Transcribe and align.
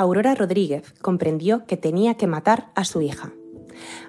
Aurora 0.00 0.34
Rodríguez 0.34 0.94
comprendió 1.02 1.66
que 1.66 1.76
tenía 1.76 2.14
que 2.14 2.26
matar 2.26 2.70
a 2.74 2.86
su 2.86 3.02
hija. 3.02 3.32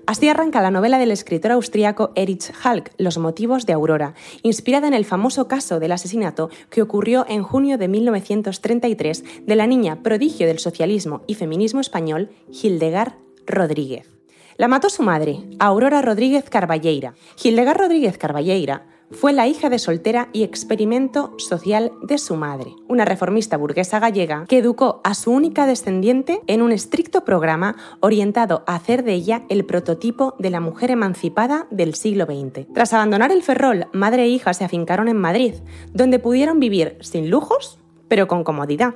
Así 0.06 0.30
arranca 0.30 0.62
la 0.62 0.72
novela 0.72 0.98
del 0.98 1.12
escritor 1.12 1.52
austriaco 1.52 2.14
Erich 2.16 2.54
Halk, 2.64 2.94
Los 2.98 3.18
motivos 3.18 3.66
de 3.66 3.74
Aurora, 3.74 4.14
inspirada 4.42 4.88
en 4.88 4.94
el 4.94 5.04
famoso 5.04 5.50
caso 5.50 5.82
del 5.82 5.92
asesinato 5.92 6.50
que 6.70 6.82
ocurrió 6.82 7.26
en 7.28 7.44
junio 7.44 7.78
de 7.78 7.90
1933 7.90 9.46
de 9.46 9.56
la 9.58 9.68
niña 9.68 10.02
prodigio 10.02 10.48
del 10.48 10.60
socialismo 10.60 11.24
y 11.28 11.36
feminismo 11.36 11.82
español, 11.82 12.30
Hildegard 12.50 13.16
Rodríguez. 13.46 14.08
La 14.56 14.70
mató 14.70 14.90
su 14.90 15.04
madre, 15.04 15.44
Aurora 15.60 16.02
Rodríguez 16.02 16.50
Carballeira. 16.50 17.16
Hildegard 17.44 17.80
Rodríguez 17.80 18.18
Carballeira 18.18 18.86
fue 19.12 19.34
la 19.34 19.48
hija 19.48 19.70
de 19.70 19.80
soltera 19.80 20.30
y 20.34 20.44
experimento 20.44 21.34
social 21.38 21.92
de 22.02 22.18
su 22.18 22.36
madre, 22.36 22.76
una 22.88 23.06
reformista 23.06 23.58
burguesa 23.58 24.00
gallega 24.00 24.46
que 24.48 24.58
educó 24.58 25.02
a 25.04 25.14
su 25.14 25.32
única 25.32 25.66
descendiente 25.66 26.42
en 26.48 26.62
un 26.62 26.72
estricto 26.72 27.26
programa 27.26 27.76
orientado 28.00 28.64
a 28.68 28.76
hacer 28.76 29.04
de 29.04 29.14
ella 29.14 29.44
el 29.50 29.66
prototipo 29.66 30.36
de 30.40 30.50
la 30.50 30.60
mujer 30.60 30.92
emancipada 30.92 31.68
del 31.72 31.96
siglo 31.96 32.26
XX. 32.26 32.68
Tras 32.74 32.94
abandonar 32.94 33.32
el 33.32 33.44
Ferrol, 33.44 33.88
madre 33.94 34.24
e 34.24 34.28
hija 34.28 34.54
se 34.54 34.64
afincaron 34.64 35.08
en 35.08 35.18
Madrid, 35.18 35.56
donde 35.94 36.20
pudieron 36.20 36.60
vivir 36.60 36.98
sin 37.02 37.30
lujos, 37.30 37.80
pero 38.08 38.28
con 38.28 38.44
comodidad, 38.44 38.96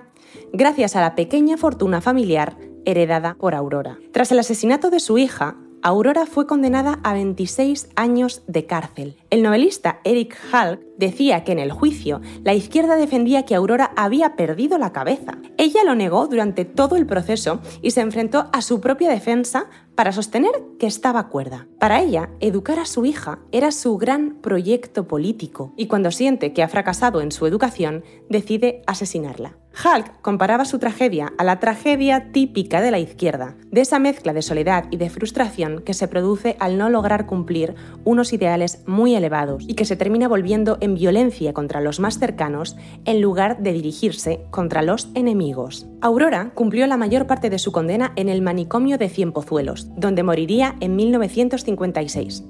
gracias 0.53 0.95
a 0.95 1.01
la 1.01 1.15
pequeña 1.15 1.57
fortuna 1.57 2.01
familiar 2.01 2.57
heredada 2.85 3.35
por 3.35 3.55
Aurora. 3.55 3.97
Tras 4.11 4.31
el 4.31 4.39
asesinato 4.39 4.89
de 4.89 4.99
su 4.99 5.17
hija, 5.17 5.55
Aurora 5.85 6.25
fue 6.25 6.47
condenada 6.47 6.99
a 7.03 7.13
26 7.13 7.89
años 7.95 8.41
de 8.47 8.65
cárcel. 8.65 9.17
El 9.29 9.43
novelista 9.43 9.99
Eric 10.03 10.35
Halk 10.51 10.81
decía 10.97 11.43
que 11.43 11.51
en 11.51 11.59
el 11.59 11.71
juicio 11.71 12.21
la 12.43 12.55
izquierda 12.55 12.95
defendía 12.95 13.45
que 13.45 13.53
Aurora 13.53 13.91
había 13.95 14.35
perdido 14.35 14.79
la 14.79 14.91
cabeza. 14.91 15.37
Ella 15.59 15.83
lo 15.83 15.93
negó 15.93 16.25
durante 16.25 16.65
todo 16.65 16.95
el 16.95 17.05
proceso 17.05 17.59
y 17.83 17.91
se 17.91 18.01
enfrentó 18.01 18.49
a 18.51 18.63
su 18.63 18.81
propia 18.81 19.11
defensa 19.11 19.69
para 19.95 20.11
sostener 20.11 20.51
que 20.79 20.87
estaba 20.87 21.29
cuerda. 21.29 21.67
Para 21.79 22.01
ella, 22.01 22.29
educar 22.39 22.79
a 22.79 22.85
su 22.85 23.05
hija 23.05 23.39
era 23.51 23.71
su 23.71 23.97
gran 23.97 24.41
proyecto 24.41 25.07
político 25.07 25.73
y 25.77 25.87
cuando 25.87 26.11
siente 26.11 26.53
que 26.53 26.63
ha 26.63 26.67
fracasado 26.67 27.21
en 27.21 27.31
su 27.31 27.47
educación, 27.47 28.03
decide 28.29 28.81
asesinarla. 28.87 29.57
Hulk 29.83 30.21
comparaba 30.21 30.63
su 30.63 30.79
tragedia 30.79 31.33
a 31.37 31.43
la 31.43 31.59
tragedia 31.59 32.31
típica 32.31 32.81
de 32.81 32.91
la 32.91 32.99
izquierda, 32.99 33.55
de 33.71 33.81
esa 33.81 33.99
mezcla 33.99 34.31
de 34.31 34.41
soledad 34.41 34.85
y 34.89 34.97
de 34.97 35.09
frustración 35.09 35.81
que 35.81 35.93
se 35.93 36.07
produce 36.07 36.55
al 36.59 36.77
no 36.77 36.89
lograr 36.89 37.25
cumplir 37.25 37.75
unos 38.05 38.31
ideales 38.31 38.83
muy 38.87 39.15
elevados 39.15 39.65
y 39.67 39.73
que 39.73 39.83
se 39.83 39.97
termina 39.97 40.29
volviendo 40.29 40.77
en 40.79 40.95
violencia 40.95 41.51
contra 41.51 41.81
los 41.81 41.99
más 41.99 42.19
cercanos 42.19 42.77
en 43.03 43.21
lugar 43.21 43.59
de 43.59 43.73
dirigirse 43.73 44.45
contra 44.49 44.81
los 44.81 45.09
enemigos. 45.13 45.87
Aurora 46.01 46.51
cumplió 46.53 46.87
la 46.87 46.97
mayor 46.97 47.27
parte 47.27 47.49
de 47.49 47.59
su 47.59 47.73
condena 47.73 48.13
en 48.15 48.29
el 48.29 48.41
manicomio 48.41 48.97
de 48.97 49.09
Cienpozuelos, 49.09 49.84
donde 49.95 50.23
moriría 50.23 50.75
en 50.79 50.95
1956. 50.95 52.43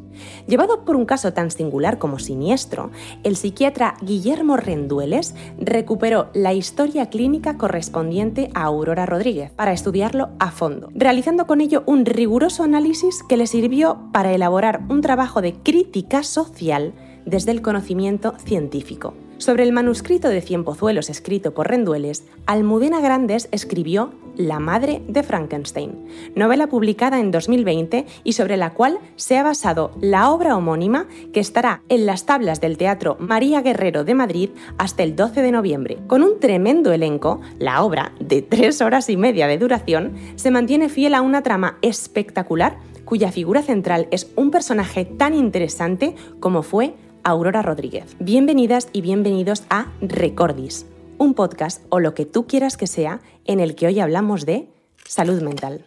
Llevado 0.47 0.85
por 0.85 0.95
un 0.95 1.05
caso 1.05 1.33
tan 1.33 1.51
singular 1.51 1.97
como 1.97 2.19
siniestro, 2.19 2.91
el 3.23 3.35
psiquiatra 3.35 3.95
Guillermo 4.01 4.57
Rendueles 4.57 5.35
recuperó 5.59 6.29
la 6.33 6.53
historia 6.53 7.09
clínica 7.09 7.57
correspondiente 7.57 8.49
a 8.53 8.63
Aurora 8.63 9.05
Rodríguez 9.05 9.51
para 9.51 9.73
estudiarlo 9.73 10.29
a 10.39 10.51
fondo, 10.51 10.89
realizando 10.93 11.47
con 11.47 11.61
ello 11.61 11.83
un 11.85 12.05
riguroso 12.05 12.63
análisis 12.63 13.23
que 13.27 13.37
le 13.37 13.47
sirvió 13.47 13.99
para 14.13 14.33
elaborar 14.33 14.81
un 14.89 15.01
trabajo 15.01 15.41
de 15.41 15.53
crítica 15.53 16.23
social 16.23 16.93
desde 17.25 17.51
el 17.51 17.61
conocimiento 17.61 18.35
científico. 18.37 19.13
Sobre 19.37 19.63
el 19.63 19.73
manuscrito 19.73 20.29
de 20.29 20.41
Cien 20.41 20.63
Pozuelos 20.63 21.09
escrito 21.09 21.53
por 21.53 21.67
Rendueles, 21.67 22.23
Almudena 22.45 23.01
Grandes 23.01 23.49
escribió 23.51 24.13
La 24.37 24.59
madre 24.59 25.01
de 25.09 25.23
Frankenstein, 25.23 26.07
novela 26.35 26.67
publicada 26.67 27.19
en 27.19 27.31
2020 27.31 28.05
y 28.23 28.33
sobre 28.33 28.55
la 28.55 28.73
cual 28.73 28.97
se 29.17 29.37
ha 29.37 29.43
basado 29.43 29.91
la 29.99 30.31
obra 30.31 30.55
homónima 30.55 31.07
que 31.33 31.41
estará 31.41 31.81
en 31.89 32.05
las 32.05 32.25
tablas 32.25 32.61
del 32.61 32.77
Teatro 32.77 33.17
María 33.19 33.61
Guerrero 33.61 34.05
de 34.05 34.15
Madrid 34.15 34.49
hasta 34.77 35.03
el 35.03 35.17
12 35.17 35.41
de 35.41 35.51
noviembre. 35.51 35.97
Con 36.07 36.23
un 36.23 36.39
tremendo 36.39 36.93
elenco, 36.93 37.41
la 37.59 37.83
obra, 37.83 38.13
de 38.21 38.41
tres 38.41 38.79
horas 38.79 39.09
y 39.09 39.17
media 39.17 39.47
de 39.47 39.57
duración, 39.57 40.13
se 40.37 40.49
mantiene 40.49 40.87
fiel 40.87 41.13
a 41.13 41.21
una 41.21 41.43
trama 41.43 41.77
espectacular 41.81 42.77
cuya 43.03 43.31
figura 43.31 43.61
central 43.61 44.07
es 44.11 44.31
un 44.35 44.49
personaje 44.49 45.05
tan 45.05 45.33
interesante 45.33 46.15
como 46.39 46.63
fue 46.63 46.95
Aurora 47.27 47.63
Rodríguez. 47.63 48.15
Bienvenidas 48.19 48.87
y 48.93 49.01
bienvenidos 49.01 49.63
a 49.71 49.87
Recordis, 49.99 50.85
un 51.17 51.33
podcast 51.33 51.83
o 51.89 51.99
lo 51.99 52.13
que 52.13 52.27
tú 52.27 52.45
quieras 52.45 52.77
que 52.77 52.85
sea 52.85 53.19
en 53.45 53.59
el 53.59 53.73
que 53.73 53.87
hoy 53.87 53.99
hablamos 53.99 54.45
de 54.45 54.69
salud 55.07 55.41
mental. 55.41 55.85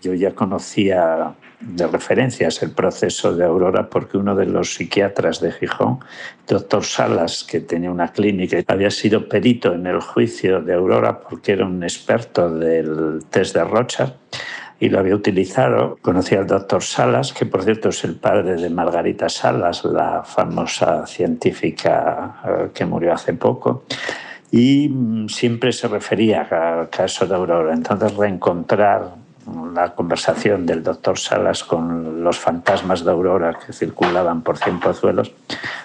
Yo 0.00 0.14
ya 0.14 0.34
conocía 0.34 1.36
de 1.62 1.86
referencias 1.86 2.62
el 2.62 2.72
proceso 2.72 3.34
de 3.34 3.44
Aurora 3.44 3.88
porque 3.88 4.18
uno 4.18 4.34
de 4.34 4.46
los 4.46 4.74
psiquiatras 4.74 5.40
de 5.40 5.52
Gijón, 5.52 6.00
doctor 6.46 6.84
Salas, 6.84 7.44
que 7.44 7.60
tenía 7.60 7.90
una 7.90 8.08
clínica, 8.08 8.58
había 8.66 8.90
sido 8.90 9.28
perito 9.28 9.72
en 9.72 9.86
el 9.86 10.00
juicio 10.00 10.60
de 10.60 10.74
Aurora 10.74 11.20
porque 11.20 11.52
era 11.52 11.66
un 11.66 11.82
experto 11.82 12.50
del 12.50 13.24
test 13.30 13.54
de 13.54 13.64
Rocha 13.64 14.16
y 14.80 14.88
lo 14.88 14.98
había 14.98 15.14
utilizado. 15.14 15.96
Conocía 16.02 16.40
al 16.40 16.46
doctor 16.46 16.82
Salas, 16.82 17.32
que 17.32 17.46
por 17.46 17.62
cierto 17.62 17.90
es 17.90 18.02
el 18.04 18.16
padre 18.16 18.56
de 18.56 18.68
Margarita 18.68 19.28
Salas, 19.28 19.84
la 19.84 20.24
famosa 20.24 21.06
científica 21.06 22.40
eh, 22.44 22.70
que 22.74 22.84
murió 22.84 23.14
hace 23.14 23.34
poco 23.34 23.84
y 24.52 24.88
mm, 24.88 25.28
siempre 25.28 25.72
se 25.72 25.88
refería 25.88 26.42
al 26.42 26.90
caso 26.90 27.26
de 27.26 27.34
Aurora. 27.34 27.72
Entonces, 27.72 28.14
reencontrar 28.14 29.21
la 29.74 29.94
conversación 29.94 30.66
del 30.66 30.82
doctor 30.82 31.18
Salas 31.18 31.64
con 31.64 32.22
los 32.22 32.38
fantasmas 32.38 33.04
de 33.04 33.10
Aurora 33.10 33.58
que 33.64 33.72
circulaban 33.72 34.42
por 34.42 34.58
Cienpozuelos, 34.58 35.32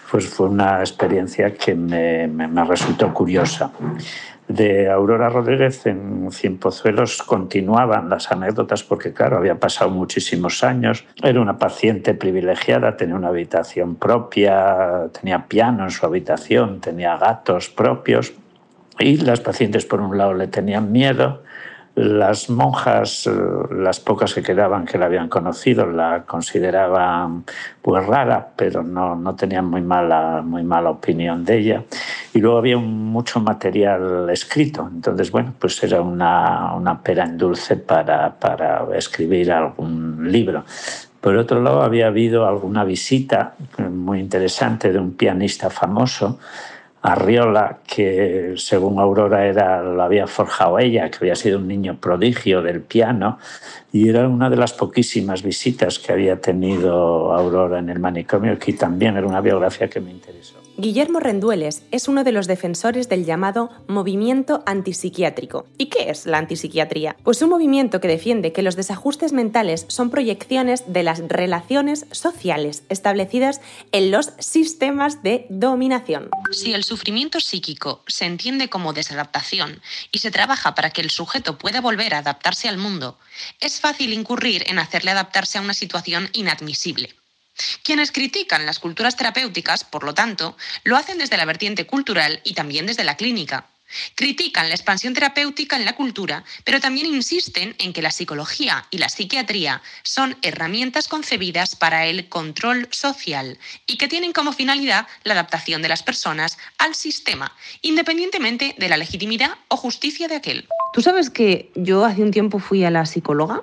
pues 0.10 0.28
fue 0.28 0.48
una 0.48 0.80
experiencia 0.80 1.54
que 1.54 1.76
me, 1.76 2.28
me, 2.28 2.64
resultó 2.66 3.14
curiosa. 3.14 3.72
De 4.48 4.90
Aurora 4.90 5.30
Rodríguez 5.30 5.86
en 5.88 6.30
Cienpozuelos 6.32 7.22
continuaban 7.22 8.10
las 8.10 8.32
anécdotas 8.32 8.84
porque, 8.84 9.12
claro, 9.12 9.38
había 9.38 9.56
pasado 9.56 9.90
muchísimos 9.90 10.64
años. 10.64 11.04
Era 11.22 11.42
una 11.42 11.58
paciente 11.58 12.14
privilegiada, 12.14 12.96
tenía 12.96 13.16
una 13.16 13.28
habitación 13.28 13.96
propia, 13.96 15.10
tenía 15.20 15.48
piano 15.48 15.84
en 15.84 15.92
su 15.92 16.06
habitación, 16.06 16.80
tenía 16.80 17.18
gatos 17.18 17.70
propios. 17.70 18.34
Y 19.00 19.18
las 19.18 19.42
pacientes, 19.42 19.86
por 19.86 20.00
un 20.00 20.18
lado, 20.18 20.34
le 20.34 20.48
tenían 20.48 20.94
miedo 20.94 21.44
las 21.98 22.48
monjas, 22.52 23.26
eh, 23.26 23.32
las 23.72 24.00
pocas 24.00 24.36
que 24.36 24.44
quedaban 24.44 24.86
que 24.86 25.00
la 25.00 25.08
habían 25.08 25.30
conocido, 25.30 25.88
la 25.88 26.24
consideraban 26.28 27.44
pues 27.82 28.06
rara, 28.06 28.50
pero 28.56 28.84
no, 28.84 29.16
no 29.16 29.36
tenían 29.36 29.66
muy 29.66 29.82
mala, 29.82 30.44
muy 30.44 30.64
mala 30.64 30.92
opinión 30.92 31.44
de 31.44 31.58
ella. 31.58 31.84
Y 32.36 32.40
luego 32.40 32.60
había 32.60 32.78
mucho 32.78 33.40
material 33.40 34.30
escrito, 34.30 34.88
entonces, 34.94 35.32
bueno, 35.32 35.56
pues 35.58 35.84
era 35.84 36.02
una, 36.02 36.76
una 36.76 37.02
pera 37.02 37.24
en 37.24 37.36
dulce 37.36 37.78
para, 37.78 38.32
para 38.32 38.86
escribir 38.96 39.52
algún 39.52 40.32
libro. 40.32 40.66
Por 41.20 41.36
otro 41.36 41.62
lado, 41.64 41.82
había 41.82 42.08
habido 42.08 42.46
alguna 42.48 42.84
visita 42.84 43.56
muy 43.80 44.20
interesante 44.20 44.94
de 44.94 45.00
un 45.00 45.14
pianista 45.14 45.72
famoso, 45.72 46.38
Arriola, 47.02 47.78
que 47.88 48.54
según 48.58 49.00
Aurora 49.00 49.46
era, 49.46 49.82
lo 49.84 50.02
había 50.02 50.28
forjado 50.28 50.80
ella, 50.80 51.10
que 51.10 51.18
había 51.18 51.36
sido 51.36 51.60
un 51.60 51.68
niño 51.68 51.98
prodigio 52.00 52.62
del 52.62 52.82
piano, 52.82 53.38
y 53.92 54.10
era 54.10 54.28
una 54.28 54.50
de 54.50 54.58
las 54.58 54.74
poquísimas 54.74 55.44
visitas 55.44 56.00
que 56.00 56.12
había 56.12 56.40
tenido 56.40 57.34
Aurora 57.34 57.80
en 57.80 57.90
el 57.90 58.00
manicomio, 58.00 58.60
que 58.60 58.74
también 58.74 59.18
era 59.18 59.26
una 59.26 59.42
biografía 59.42 59.90
que 59.90 60.00
me 60.00 60.12
interesó. 60.12 60.56
Guillermo 60.80 61.20
Rendueles 61.20 61.82
es 61.90 62.08
uno 62.08 62.24
de 62.24 62.32
los 62.32 62.46
defensores 62.46 63.10
del 63.10 63.26
llamado 63.26 63.72
movimiento 63.88 64.62
antipsiquiátrico. 64.68 65.66
¿Y 65.80 65.88
qué 65.88 66.12
es 66.12 66.28
la 66.28 66.38
antipsiquiatría? 66.38 67.16
Pues 67.24 67.42
un 67.42 67.50
movimiento 67.50 68.00
que 68.00 68.08
defiende 68.08 68.54
que 68.54 68.62
los 68.62 68.76
desajustes 68.76 69.34
mentales 69.34 69.86
son 69.88 70.12
proyecciones 70.12 70.84
de 70.86 71.02
las 71.02 71.28
relaciones 71.28 72.06
sociales 72.12 72.84
establecidas 72.90 73.60
en 73.92 74.12
los 74.12 74.34
sistemas 74.38 75.24
de 75.24 75.48
dominación. 75.50 76.30
Si 76.52 76.76
el 76.76 76.84
sufrimiento 76.84 77.40
psíquico 77.40 78.04
se 78.06 78.26
entiende 78.26 78.70
como 78.70 78.94
desadaptación 78.94 79.82
y 80.12 80.20
se 80.20 80.30
trabaja 80.30 80.76
para 80.76 80.92
que 80.92 81.02
el 81.02 81.10
sujeto 81.10 81.58
pueda 81.58 81.82
volver 81.82 82.14
a 82.14 82.20
adaptarse 82.20 82.70
al 82.70 82.78
mundo, 82.78 83.18
es 83.62 83.80
fácil 83.80 83.87
incurrir 84.00 84.64
en 84.68 84.80
hacerle 84.80 85.12
adaptarse 85.12 85.58
a 85.58 85.62
una 85.62 85.74
situación 85.74 86.30
inadmisible. 86.34 87.16
Quienes 87.84 88.12
critican 88.12 88.66
las 88.66 88.80
culturas 88.80 89.16
terapéuticas, 89.16 89.84
por 89.84 90.04
lo 90.04 90.14
tanto, 90.14 90.58
lo 90.84 90.98
hacen 90.98 91.18
desde 91.18 91.38
la 91.38 91.46
vertiente 91.46 91.88
cultural 91.88 92.42
y 92.44 92.54
también 92.54 92.86
desde 92.86 93.04
la 93.04 93.18
clínica. 93.18 93.68
Critican 94.16 94.68
la 94.68 94.76
expansión 94.76 95.14
terapéutica 95.14 95.78
en 95.78 95.86
la 95.86 95.96
cultura, 95.96 96.44
pero 96.66 96.82
también 96.82 97.08
insisten 97.08 97.74
en 97.78 97.94
que 97.94 98.02
la 98.02 98.12
psicología 98.12 98.86
y 98.92 98.98
la 98.98 99.08
psiquiatría 99.08 99.82
son 100.04 100.38
herramientas 100.42 101.08
concebidas 101.08 101.76
para 101.76 102.06
el 102.06 102.28
control 102.28 102.90
social 102.92 103.58
y 103.86 103.98
que 103.98 104.10
tienen 104.10 104.34
como 104.34 104.52
finalidad 104.52 105.08
la 105.24 105.34
adaptación 105.34 105.82
de 105.82 105.90
las 105.90 106.04
personas 106.04 106.58
al 106.78 106.96
sistema, 106.96 107.56
independientemente 107.82 108.76
de 108.78 108.90
la 108.90 108.98
legitimidad 108.98 109.52
o 109.70 109.78
justicia 109.78 110.28
de 110.28 110.36
aquel. 110.36 110.68
¿Tú 110.94 111.02
sabes 111.02 111.30
que 111.30 111.72
yo 111.76 112.04
hace 112.04 112.22
un 112.22 112.32
tiempo 112.32 112.60
fui 112.60 112.84
a 112.84 112.92
la 112.92 113.06
psicóloga? 113.06 113.62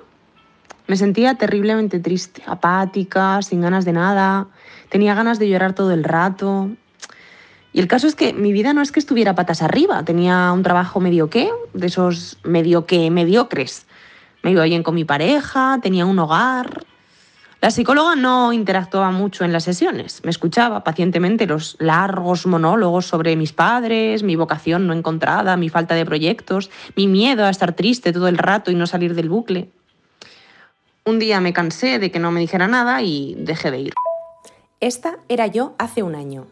Me 0.87 0.97
sentía 0.97 1.35
terriblemente 1.35 1.99
triste, 1.99 2.43
apática, 2.45 3.41
sin 3.41 3.61
ganas 3.61 3.85
de 3.85 3.93
nada, 3.93 4.47
tenía 4.89 5.15
ganas 5.15 5.39
de 5.39 5.49
llorar 5.49 5.73
todo 5.73 5.91
el 5.91 6.03
rato, 6.03 6.69
y 7.75 7.81
el 7.81 7.89
caso 7.89 8.07
es 8.07 8.15
que 8.15 8.31
mi 8.31 8.53
vida 8.53 8.71
no 8.71 8.81
es 8.81 8.93
que 8.93 9.01
estuviera 9.01 9.35
patas 9.35 9.61
arriba, 9.61 10.05
tenía 10.05 10.49
un 10.53 10.63
trabajo 10.63 11.01
medio 11.01 11.29
que, 11.29 11.49
de 11.73 11.87
esos 11.87 12.37
medio 12.45 12.85
que 12.85 13.11
mediocres. 13.11 13.85
Me 14.43 14.51
iba 14.51 14.63
bien 14.63 14.81
con 14.81 14.95
mi 14.95 15.03
pareja, 15.03 15.79
tenía 15.83 16.05
un 16.05 16.17
hogar. 16.17 16.85
La 17.59 17.71
psicóloga 17.71 18.15
no 18.15 18.53
interactuaba 18.53 19.11
mucho 19.11 19.43
en 19.43 19.51
las 19.51 19.65
sesiones, 19.65 20.21
me 20.23 20.29
escuchaba 20.29 20.85
pacientemente 20.85 21.47
los 21.47 21.75
largos 21.77 22.45
monólogos 22.45 23.07
sobre 23.07 23.35
mis 23.35 23.51
padres, 23.51 24.23
mi 24.23 24.37
vocación 24.37 24.87
no 24.87 24.93
encontrada, 24.93 25.57
mi 25.57 25.67
falta 25.67 25.95
de 25.95 26.05
proyectos, 26.05 26.71
mi 26.95 27.07
miedo 27.07 27.43
a 27.43 27.49
estar 27.49 27.73
triste 27.73 28.13
todo 28.13 28.29
el 28.29 28.37
rato 28.37 28.71
y 28.71 28.75
no 28.75 28.87
salir 28.87 29.15
del 29.15 29.27
bucle. 29.27 29.69
Un 31.07 31.19
día 31.19 31.39
me 31.39 31.53
cansé 31.53 31.99
de 31.99 32.09
que 32.09 32.17
no 32.17 32.31
me 32.31 32.39
dijera 32.39 32.67
nada 32.67 33.03
y 33.03 33.35
dejé 33.37 33.69
de 33.69 33.79
ir. 33.79 33.93
Esta 34.79 35.19
era 35.29 35.45
yo 35.45 35.75
hace 35.77 36.01
un 36.01 36.15
año. 36.15 36.47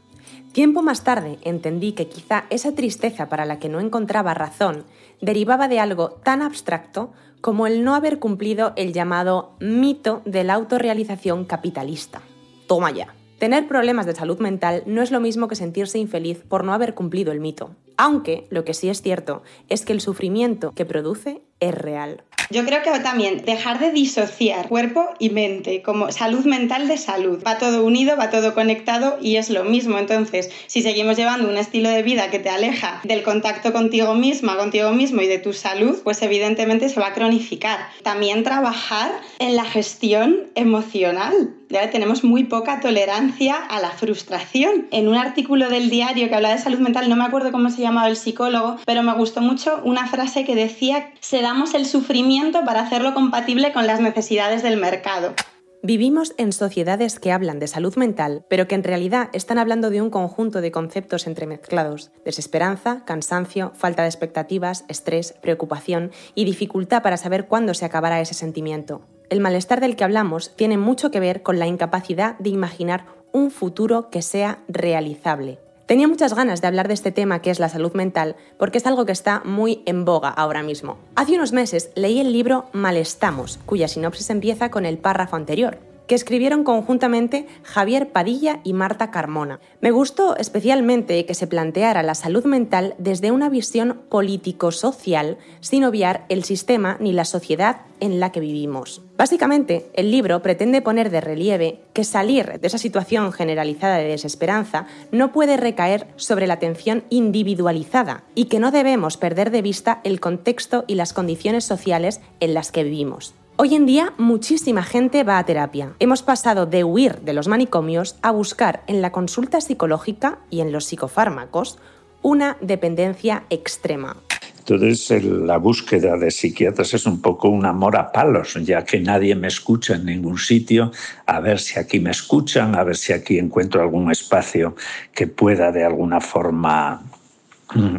Tiempo 0.52 0.84
más 0.84 1.04
tarde 1.04 1.40
entendí 1.42 1.94
que 1.94 2.08
quizá 2.08 2.46
esa 2.52 2.76
tristeza 2.76 3.30
para 3.30 3.46
la 3.46 3.58
que 3.58 3.68
no 3.68 3.80
encontraba 3.80 4.36
razón 4.36 4.86
derivaba 5.22 5.68
de 5.68 5.80
algo 5.80 6.12
tan 6.24 6.44
abstracto 6.44 7.12
como 7.42 7.66
el 7.66 7.84
no 7.84 7.96
haber 7.96 8.20
cumplido 8.20 8.74
el 8.76 8.94
llamado 8.94 9.56
mito 9.60 10.22
de 10.26 10.44
la 10.44 10.54
autorrealización 10.54 11.46
capitalista. 11.46 12.22
Toma 12.68 12.92
ya. 12.92 13.16
Tener 13.44 13.68
problemas 13.68 14.06
de 14.06 14.16
salud 14.16 14.40
mental 14.40 14.84
no 14.86 15.02
es 15.02 15.12
lo 15.12 15.20
mismo 15.20 15.50
que 15.50 15.58
sentirse 15.58 16.00
infeliz 16.00 16.38
por 16.48 16.64
no 16.64 16.72
haber 16.72 16.94
cumplido 16.94 17.34
el 17.34 17.42
mito. 17.42 17.76
Aunque 17.98 18.48
lo 18.50 18.64
que 18.64 18.74
sí 18.74 18.88
es 18.88 19.02
cierto 19.02 19.44
es 19.68 19.84
que 19.84 19.92
el 19.92 20.00
sufrimiento 20.00 20.72
que 20.72 20.86
produce 20.86 21.42
es 21.60 21.76
real. 21.76 22.24
Yo 22.50 22.66
creo 22.66 22.82
que 22.84 22.92
también 23.00 23.44
dejar 23.46 23.80
de 23.80 23.92
disociar 23.92 24.70
cuerpo 24.70 25.10
y 25.20 25.30
mente, 25.30 25.82
como 25.82 26.12
salud 26.12 26.46
mental 26.46 26.88
de 26.88 26.98
salud. 26.98 27.44
Va 27.46 27.58
todo 27.58 27.84
unido, 27.84 28.16
va 28.16 28.30
todo 28.30 28.54
conectado 28.54 29.18
y 29.20 29.38
es 29.38 29.50
lo 29.50 29.64
mismo. 29.64 29.98
Entonces, 29.98 30.50
si 30.68 30.82
seguimos 30.82 31.18
llevando 31.18 31.50
un 31.50 31.58
estilo 31.58 31.90
de 31.90 32.04
vida 32.04 32.30
que 32.30 32.40
te 32.40 32.50
aleja 32.50 33.02
del 33.04 33.24
contacto 33.24 33.74
contigo 33.74 34.14
misma, 34.14 34.56
contigo 34.56 34.92
mismo 34.92 35.22
y 35.22 35.28
de 35.28 35.40
tu 35.40 35.52
salud, 35.52 36.00
pues 36.04 36.22
evidentemente 36.22 36.90
se 36.90 37.00
va 37.00 37.08
a 37.08 37.14
cronificar. 37.14 37.80
También 38.04 38.44
trabajar 38.44 39.12
en 39.40 39.56
la 39.56 39.66
gestión 39.66 40.52
emocional. 40.56 41.56
Ya 41.74 41.90
tenemos 41.90 42.24
muy 42.24 42.44
poca 42.44 42.80
tolerancia 42.80 43.56
a 43.56 43.80
la 43.80 43.90
frustración. 43.90 44.86
En 44.92 45.08
un 45.08 45.16
artículo 45.16 45.70
del 45.70 45.90
diario 45.90 46.30
que 46.30 46.36
habla 46.36 46.52
de 46.52 46.60
salud 46.60 46.78
mental, 46.78 47.10
no 47.10 47.16
me 47.16 47.24
acuerdo 47.24 47.52
cómo 47.52 47.72
se 47.72 47.82
llamaba 47.82 48.10
el 48.10 48.16
psicólogo, 48.16 48.78
pero 48.86 49.02
me 49.02 49.12
gustó 49.16 49.42
mucho 49.42 49.82
una 49.84 50.06
frase 50.06 50.46
que 50.46 50.54
decía, 50.54 51.12
se 51.20 51.42
damos 51.42 51.74
el 51.74 51.88
sufrimiento 51.88 52.64
para 52.64 52.82
hacerlo 52.82 53.16
compatible 53.16 53.74
con 53.74 53.88
las 53.88 54.00
necesidades 54.00 54.62
del 54.62 54.78
mercado. 54.78 55.34
Vivimos 55.82 56.36
en 56.38 56.54
sociedades 56.54 57.20
que 57.20 57.32
hablan 57.32 57.58
de 57.58 57.68
salud 57.68 57.96
mental, 57.96 58.46
pero 58.50 58.68
que 58.68 58.76
en 58.76 58.84
realidad 58.84 59.30
están 59.34 59.58
hablando 59.58 59.90
de 59.90 60.00
un 60.00 60.12
conjunto 60.12 60.62
de 60.62 60.72
conceptos 60.72 61.26
entremezclados. 61.26 62.12
Desesperanza, 62.24 63.04
cansancio, 63.04 63.72
falta 63.74 64.04
de 64.04 64.10
expectativas, 64.10 64.86
estrés, 64.90 65.34
preocupación 65.42 66.12
y 66.36 66.46
dificultad 66.46 67.02
para 67.02 67.18
saber 67.18 67.48
cuándo 67.48 67.74
se 67.74 67.84
acabará 67.84 68.22
ese 68.22 68.36
sentimiento. 68.36 69.02
El 69.34 69.40
malestar 69.40 69.82
del 69.82 69.96
que 69.96 70.04
hablamos 70.04 70.56
tiene 70.56 70.78
mucho 70.78 71.10
que 71.10 71.20
ver 71.20 71.42
con 71.42 71.58
la 71.58 71.66
incapacidad 71.66 72.38
de 72.38 72.52
imaginar 72.52 73.08
un 73.32 73.50
futuro 73.50 74.12
que 74.12 74.22
sea 74.22 74.60
realizable. 74.68 75.58
Tenía 75.88 76.08
muchas 76.08 76.36
ganas 76.36 76.62
de 76.62 76.68
hablar 76.68 76.88
de 76.88 76.94
este 76.94 77.12
tema 77.12 77.42
que 77.42 77.50
es 77.50 77.60
la 77.60 77.68
salud 77.68 77.94
mental 77.94 78.36
porque 78.60 78.78
es 78.78 78.86
algo 78.86 79.08
que 79.08 79.12
está 79.12 79.42
muy 79.44 79.82
en 79.88 80.06
boga 80.06 80.30
ahora 80.30 80.62
mismo. 80.62 81.00
Hace 81.16 81.34
unos 81.34 81.52
meses 81.52 81.90
leí 81.96 82.20
el 82.20 82.32
libro 82.32 82.66
Malestamos, 82.74 83.60
cuya 83.66 83.88
sinopsis 83.88 84.30
empieza 84.30 84.70
con 84.70 84.86
el 84.86 85.00
párrafo 85.00 85.36
anterior, 85.36 85.80
que 86.14 86.18
escribieron 86.18 86.64
conjuntamente 86.64 87.48
Javier 87.64 88.12
Padilla 88.12 88.60
y 88.64 88.74
Marta 88.74 89.10
Carmona. 89.10 89.60
Me 89.82 89.90
gustó 89.90 90.38
especialmente 90.38 91.26
que 91.26 91.34
se 91.34 91.48
planteara 91.48 92.04
la 92.04 92.14
salud 92.14 92.46
mental 92.46 92.94
desde 93.00 93.32
una 93.32 93.50
visión 93.50 94.00
político-social 94.10 95.40
sin 95.60 95.84
obviar 95.84 96.26
el 96.30 96.44
sistema 96.44 96.98
ni 97.00 97.14
la 97.14 97.26
sociedad 97.26 97.78
en 98.00 98.20
la 98.20 98.32
que 98.32 98.42
vivimos. 98.42 99.02
Básicamente, 99.18 99.90
el 99.96 100.12
libro 100.12 100.44
pretende 100.44 100.84
poner 100.84 101.10
de 101.10 101.20
relieve 101.20 101.80
que 101.94 102.04
salir 102.04 102.60
de 102.60 102.68
esa 102.68 102.78
situación 102.78 103.32
generalizada 103.32 103.98
de 103.98 104.10
desesperanza 104.10 104.86
no 105.12 105.32
puede 105.32 105.58
recaer 105.58 106.06
sobre 106.16 106.46
la 106.46 106.54
atención 106.54 107.06
individualizada 107.10 108.24
y 108.36 108.46
que 108.46 108.60
no 108.60 108.70
debemos 108.70 109.18
perder 109.18 109.50
de 109.50 109.64
vista 109.64 110.00
el 110.04 110.20
contexto 110.20 110.86
y 110.86 110.94
las 110.94 111.12
condiciones 111.12 111.64
sociales 111.64 112.22
en 112.40 112.54
las 112.54 112.72
que 112.72 112.84
vivimos. 112.84 113.34
Hoy 113.56 113.76
en 113.76 113.86
día 113.86 114.14
muchísima 114.18 114.82
gente 114.82 115.24
va 115.24 115.38
a 115.38 115.46
terapia. 115.46 115.94
Hemos 116.00 116.24
pasado 116.24 116.66
de 116.66 116.84
huir 116.84 117.20
de 117.20 117.34
los 117.34 117.48
manicomios 117.48 118.16
a 118.24 118.32
buscar 118.32 118.84
en 118.88 119.00
la 119.04 119.12
consulta 119.12 119.62
psicológica 119.62 120.40
y 120.50 120.62
en 120.62 120.72
los 120.72 120.86
psicofármacos 120.86 121.78
una 122.24 122.58
dependencia 122.62 123.44
extrema. 123.52 124.18
Entonces, 124.58 125.24
la 125.24 125.58
búsqueda 125.58 126.18
de 126.18 126.32
psiquiatras 126.32 126.96
es 126.96 127.06
un 127.06 127.22
poco 127.22 127.50
un 127.50 127.66
amor 127.66 127.96
a 127.96 128.12
palos, 128.12 128.56
ya 128.64 128.86
que 128.86 129.00
nadie 129.00 129.36
me 129.36 129.50
escucha 129.50 129.96
en 129.96 130.06
ningún 130.06 130.40
sitio, 130.40 130.92
a 131.28 131.40
ver 131.40 131.60
si 131.60 131.78
aquí 131.78 132.00
me 132.00 132.12
escuchan, 132.12 132.74
a 132.76 132.84
ver 132.84 132.96
si 132.96 133.14
aquí 133.14 133.38
encuentro 133.38 133.82
algún 133.82 134.10
espacio 134.10 134.76
que 135.14 135.28
pueda 135.28 135.72
de 135.72 135.84
alguna 135.84 136.22
forma 136.22 137.04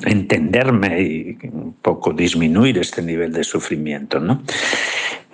entenderme 0.05 1.00
y 1.00 1.38
un 1.49 1.75
poco 1.81 2.12
disminuir 2.12 2.79
este 2.79 3.03
nivel 3.03 3.32
de 3.32 3.44
sufrimiento. 3.44 4.21
¿no? 4.21 4.43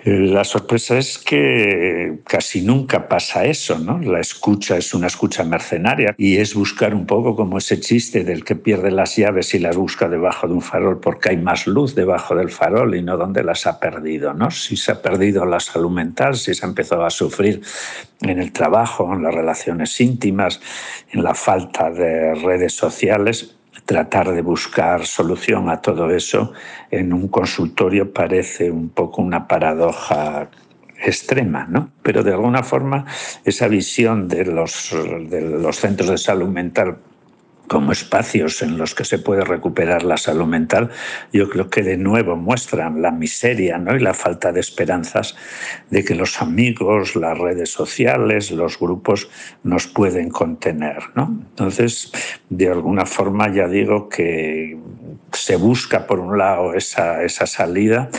La 0.03 0.43
sorpresa 0.43 0.97
es 0.97 1.19
que 1.19 2.21
casi 2.25 2.63
nunca 2.63 3.07
pasa 3.07 3.45
eso, 3.45 3.77
¿no? 3.77 3.99
La 3.99 4.19
escucha 4.19 4.75
es 4.75 4.95
una 4.95 5.05
escucha 5.05 5.43
mercenaria 5.43 6.15
y 6.17 6.37
es 6.37 6.55
buscar 6.55 6.95
un 6.95 7.05
poco 7.05 7.35
como 7.35 7.59
ese 7.59 7.79
chiste 7.79 8.23
del 8.23 8.43
que 8.43 8.55
pierde 8.55 8.89
las 8.89 9.15
llaves 9.15 9.53
y 9.53 9.59
las 9.59 9.77
busca 9.77 10.09
debajo 10.09 10.47
de 10.47 10.53
un 10.53 10.61
farol 10.63 10.99
porque 10.99 11.29
hay 11.29 11.37
más 11.37 11.67
luz 11.67 11.93
debajo 11.93 12.35
del 12.35 12.49
farol 12.49 12.95
y 12.95 13.03
no 13.03 13.15
donde 13.15 13.43
las 13.43 13.67
ha 13.67 13.79
perdido, 13.79 14.33
¿no? 14.33 14.49
Si 14.49 14.75
se 14.75 14.91
ha 14.91 15.03
perdido 15.03 15.45
la 15.45 15.59
salud 15.59 15.91
mental, 15.91 16.35
si 16.35 16.55
se 16.55 16.65
ha 16.65 16.69
empezado 16.69 17.05
a 17.05 17.11
sufrir 17.11 17.61
en 18.21 18.39
el 18.39 18.51
trabajo, 18.51 19.13
en 19.13 19.21
las 19.21 19.35
relaciones 19.35 20.01
íntimas, 20.01 20.61
en 21.11 21.21
la 21.21 21.35
falta 21.35 21.91
de 21.91 22.33
redes 22.33 22.73
sociales, 22.73 23.55
tratar 23.91 24.31
de 24.31 24.41
buscar 24.41 25.05
solución 25.05 25.69
a 25.69 25.81
todo 25.81 26.09
eso 26.11 26.53
en 26.91 27.11
un 27.11 27.27
consultorio 27.27 28.13
parece 28.13 28.71
un 28.71 28.87
poco 28.87 29.21
una 29.21 29.49
paradoja 29.49 30.47
extrema, 31.03 31.67
¿no? 31.69 31.91
Pero 32.01 32.23
de 32.23 32.31
alguna 32.31 32.63
forma 32.63 33.05
esa 33.43 33.67
visión 33.67 34.29
de 34.29 34.45
los, 34.45 34.95
de 35.29 35.41
los 35.41 35.75
centros 35.75 36.09
de 36.09 36.17
salud 36.17 36.47
mental 36.47 36.99
como 37.71 37.93
espacios 37.93 38.61
en 38.63 38.77
los 38.77 38.93
que 38.93 39.05
se 39.05 39.17
puede 39.17 39.45
recuperar 39.45 40.03
la 40.03 40.17
salud 40.17 40.45
mental, 40.45 40.89
yo 41.31 41.49
creo 41.49 41.69
que 41.69 41.83
de 41.83 41.95
nuevo 41.95 42.35
muestran 42.35 43.01
la 43.01 43.11
miseria 43.11 43.77
¿no? 43.77 43.95
y 43.95 44.01
la 44.01 44.13
falta 44.13 44.51
de 44.51 44.59
esperanzas 44.59 45.37
de 45.89 46.03
que 46.03 46.13
los 46.13 46.41
amigos, 46.41 47.15
las 47.15 47.37
redes 47.37 47.69
sociales, 47.69 48.51
los 48.51 48.77
grupos 48.77 49.29
nos 49.63 49.87
pueden 49.87 50.31
contener. 50.31 50.97
¿no? 51.15 51.33
Entonces, 51.51 52.11
de 52.49 52.67
alguna 52.67 53.05
forma 53.05 53.49
ya 53.49 53.69
digo 53.69 54.09
que 54.09 54.77
se 55.31 55.55
busca 55.55 56.07
por 56.07 56.19
un 56.19 56.37
lado 56.37 56.73
esa, 56.73 57.23
esa 57.23 57.47
salida 57.47 58.09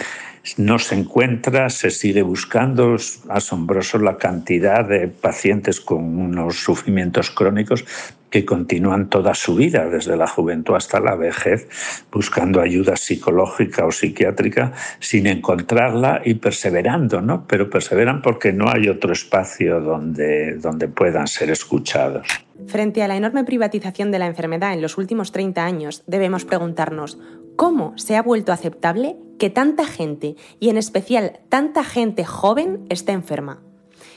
no 0.56 0.78
se 0.78 0.96
encuentra, 0.96 1.68
se 1.68 1.90
sigue 1.90 2.22
buscando. 2.22 2.94
Es 2.96 3.20
asombroso 3.28 3.98
la 3.98 4.16
cantidad 4.16 4.84
de 4.84 5.08
pacientes 5.08 5.78
con 5.80 6.18
unos 6.18 6.56
sufrimientos 6.56 7.30
crónicos 7.30 7.84
que 8.32 8.46
continúan 8.46 9.10
toda 9.10 9.34
su 9.34 9.54
vida, 9.54 9.88
desde 9.88 10.16
la 10.16 10.26
juventud 10.26 10.74
hasta 10.74 10.98
la 10.98 11.14
vejez, 11.14 11.68
buscando 12.10 12.60
ayuda 12.62 12.96
psicológica 12.96 13.84
o 13.84 13.92
psiquiátrica 13.92 14.72
sin 14.98 15.26
encontrarla 15.26 16.22
y 16.24 16.34
perseverando, 16.34 17.20
¿no? 17.20 17.46
Pero 17.46 17.68
perseveran 17.68 18.22
porque 18.22 18.52
no 18.52 18.70
hay 18.70 18.88
otro 18.88 19.12
espacio 19.12 19.80
donde, 19.80 20.56
donde 20.56 20.88
puedan 20.88 21.26
ser 21.26 21.50
escuchados. 21.50 22.26
Frente 22.66 23.02
a 23.02 23.08
la 23.08 23.16
enorme 23.16 23.44
privatización 23.44 24.10
de 24.10 24.18
la 24.18 24.26
enfermedad 24.26 24.72
en 24.72 24.80
los 24.80 24.96
últimos 24.96 25.30
30 25.30 25.64
años, 25.64 26.02
debemos 26.06 26.46
preguntarnos, 26.46 27.18
¿cómo 27.56 27.92
se 27.98 28.16
ha 28.16 28.22
vuelto 28.22 28.50
aceptable 28.52 29.16
que 29.38 29.50
tanta 29.50 29.84
gente, 29.84 30.36
y 30.58 30.70
en 30.70 30.78
especial 30.78 31.40
tanta 31.50 31.84
gente 31.84 32.24
joven, 32.24 32.86
esté 32.88 33.12
enferma? 33.12 33.62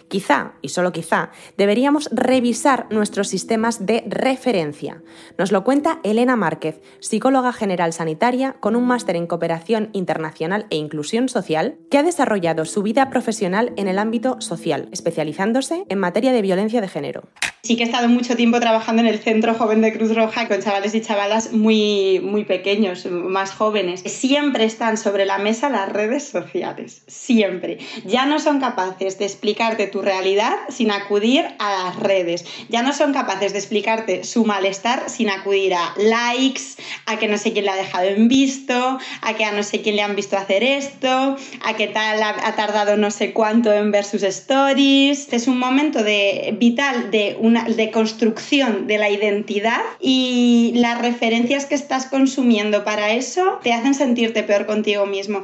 Quizá, 0.07 0.53
y 0.61 0.69
solo 0.69 0.91
quizá, 0.91 1.31
deberíamos 1.57 2.09
revisar 2.11 2.87
nuestros 2.91 3.27
sistemas 3.27 3.85
de 3.85 4.03
referencia. 4.07 5.01
Nos 5.37 5.51
lo 5.51 5.63
cuenta 5.63 5.99
Elena 6.03 6.35
Márquez, 6.35 6.79
psicóloga 6.99 7.53
general 7.53 7.91
sanitaria 7.91 8.53
con 8.59 8.75
un 8.75 8.85
máster 8.85 9.15
en 9.15 9.27
cooperación 9.27 9.89
internacional 9.93 10.67
e 10.69 10.75
inclusión 10.75 11.27
social, 11.27 11.77
que 11.89 11.97
ha 11.97 12.03
desarrollado 12.03 12.65
su 12.65 12.83
vida 12.83 13.09
profesional 13.09 13.73
en 13.77 13.87
el 13.87 13.97
ámbito 13.97 14.39
social, 14.41 14.89
especializándose 14.91 15.85
en 15.89 15.99
materia 15.99 16.31
de 16.31 16.41
violencia 16.41 16.81
de 16.81 16.87
género. 16.87 17.23
Sí 17.63 17.75
que 17.75 17.81
he 17.81 17.85
estado 17.87 18.07
mucho 18.07 18.35
tiempo 18.35 18.59
trabajando 18.59 19.01
en 19.01 19.07
el 19.07 19.17
Centro 19.17 19.55
Joven 19.55 19.81
de 19.81 19.91
Cruz 19.91 20.15
Roja 20.15 20.47
con 20.47 20.61
chavales 20.61 20.93
y 20.93 21.01
chavalas 21.01 21.51
muy, 21.51 22.19
muy 22.23 22.45
pequeños, 22.45 23.07
más 23.07 23.51
jóvenes. 23.53 24.01
Siempre 24.01 24.65
están 24.65 24.97
sobre 24.97 25.25
la 25.25 25.39
mesa 25.39 25.69
las 25.69 25.91
redes 25.91 26.27
sociales, 26.27 27.01
siempre. 27.07 27.79
Ya 28.05 28.27
no 28.27 28.37
son 28.37 28.59
capaces 28.59 29.17
de 29.17 29.25
explicarte 29.25 29.87
tu 29.95 30.01
realidad 30.01 30.57
sin 30.67 30.91
acudir 30.91 31.45
a 31.57 31.85
las 31.85 31.95
redes. 31.95 32.43
Ya 32.67 32.83
no 32.83 32.91
son 32.91 33.13
capaces 33.13 33.53
de 33.53 33.59
explicarte 33.59 34.25
su 34.25 34.43
malestar 34.43 35.09
sin 35.09 35.29
acudir 35.29 35.73
a 35.73 35.93
likes, 35.95 36.63
a 37.05 37.17
que 37.17 37.29
no 37.29 37.37
sé 37.37 37.53
quién 37.53 37.63
le 37.63 37.71
ha 37.71 37.77
dejado 37.77 38.07
en 38.09 38.27
visto, 38.27 38.99
a 39.21 39.33
que 39.35 39.45
a 39.45 39.53
no 39.53 39.63
sé 39.63 39.81
quién 39.81 39.95
le 39.95 40.01
han 40.01 40.17
visto 40.17 40.35
hacer 40.35 40.63
esto, 40.63 41.37
a 41.63 41.73
que 41.77 41.87
tal 41.87 42.21
ha, 42.21 42.55
tardado 42.57 42.97
no 42.97 43.09
sé 43.09 43.31
cuánto 43.31 43.71
en 43.71 43.91
ver 43.91 44.03
sus 44.03 44.23
stories. 44.23 45.31
Es 45.31 45.47
un 45.47 45.59
momento 45.59 46.03
de, 46.03 46.53
vital 46.59 47.09
de 47.09 47.37
una 47.39 47.63
de 47.63 47.89
construcción 47.89 48.87
de 48.87 48.97
la 48.97 49.09
identidad 49.09 49.79
y 50.01 50.73
las 50.75 51.01
referencias 51.01 51.67
que 51.67 51.75
estás 51.75 52.07
consumiendo 52.07 52.83
para 52.83 53.13
eso 53.13 53.59
te 53.63 53.71
hacen 53.71 53.93
sentirte 53.93 54.43
peor 54.43 54.65
contigo 54.65 55.05
mismo. 55.05 55.43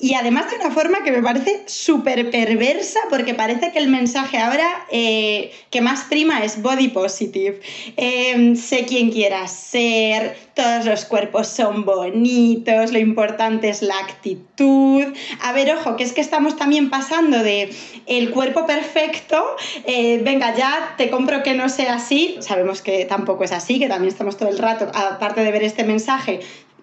Y 0.00 0.14
además 0.14 0.50
de 0.50 0.56
una 0.56 0.70
forma 0.70 1.04
que 1.04 1.12
me 1.12 1.22
parece 1.22 1.62
súper 1.66 2.30
perversa, 2.30 3.00
porque 3.10 3.34
parece 3.34 3.70
que 3.70 3.78
el 3.78 3.88
mensaje 3.88 4.38
ahora 4.38 4.86
eh, 4.90 5.52
que 5.70 5.82
más 5.82 6.04
prima 6.04 6.42
es 6.42 6.62
body 6.62 6.88
positive. 6.88 7.60
Em, 7.98 8.56
sé 8.56 8.86
quién 8.86 9.10
quieras 9.10 9.52
ser, 9.52 10.38
todos 10.54 10.86
los 10.86 11.04
cuerpos 11.04 11.48
son 11.48 11.84
bonitos, 11.84 12.92
lo 12.92 12.98
importante 12.98 13.68
es 13.68 13.82
la 13.82 13.98
actitud. 13.98 15.04
A 15.42 15.52
ver, 15.52 15.70
ojo, 15.74 15.96
que 15.96 16.04
es 16.04 16.12
que 16.12 16.22
estamos 16.22 16.56
también 16.56 16.88
pasando 16.88 17.42
de 17.42 17.70
el 18.06 18.30
cuerpo 18.30 18.66
perfecto, 18.66 19.56
eh, 19.84 20.20
venga, 20.24 20.56
ya 20.56 20.94
te 20.96 21.10
compro 21.10 21.42
que 21.42 21.52
no 21.52 21.68
sea 21.68 21.96
así. 21.96 22.38
Sabemos 22.40 22.80
que 22.80 23.04
tampoco 23.04 23.44
es 23.44 23.52
así, 23.52 23.78
que 23.78 23.88
también 23.88 24.10
estamos 24.10 24.38
todo 24.38 24.48
el 24.48 24.58
rato, 24.58 24.90
aparte 24.94 25.42
de 25.42 25.52
ver 25.52 25.62
este 25.62 25.84
mensaje, 25.84 26.40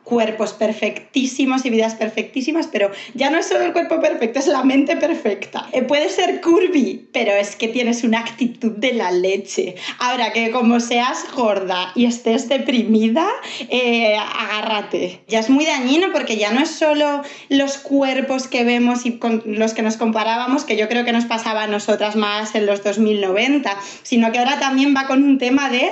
cuerpos 0.07 0.53
perfectísimos 0.53 1.65
y 1.65 1.69
vidas 1.69 1.95
perfectísimas, 1.95 2.67
pero 2.71 2.91
ya 3.13 3.29
no 3.29 3.39
es 3.39 3.47
solo 3.47 3.65
el 3.65 3.73
cuerpo 3.73 3.99
perfecto, 3.99 4.39
es 4.39 4.47
la 4.47 4.63
mente 4.63 4.95
perfecta. 4.95 5.67
Eh, 5.73 5.81
puede 5.81 6.09
ser 6.09 6.39
curvy, 6.39 7.09
pero 7.11 7.33
es 7.33 7.57
que 7.57 7.67
tienes 7.67 8.05
una 8.05 8.19
actitud 8.19 8.71
de 8.71 8.93
la 8.93 9.11
leche. 9.11 9.75
Ahora 9.99 10.31
que 10.31 10.51
como 10.51 10.79
seas 10.79 11.25
gorda 11.35 11.91
y 11.93 12.05
estés 12.05 12.47
deprimida, 12.47 13.27
eh, 13.69 14.15
agárrate. 14.15 15.23
Ya 15.27 15.39
es 15.39 15.49
muy 15.49 15.65
dañino 15.65 16.07
porque 16.13 16.37
ya 16.37 16.51
no 16.51 16.61
es 16.61 16.69
solo 16.69 17.21
los 17.49 17.77
cuerpos 17.77 18.47
que 18.47 18.63
vemos 18.63 19.05
y 19.05 19.17
con 19.17 19.43
los 19.45 19.73
que 19.73 19.81
nos 19.81 19.97
comparábamos, 19.97 20.63
que 20.63 20.77
yo 20.77 20.87
creo 20.87 21.03
que 21.03 21.11
nos 21.11 21.25
pasaba 21.25 21.63
a 21.63 21.67
nosotras 21.67 22.15
más 22.15 22.55
en 22.55 22.65
los 22.65 22.81
2090, 22.81 23.77
sino 24.03 24.31
que 24.31 24.39
ahora 24.39 24.57
también 24.57 24.95
va 24.95 25.05
con 25.05 25.21
un 25.23 25.37
tema 25.37 25.69
de 25.69 25.91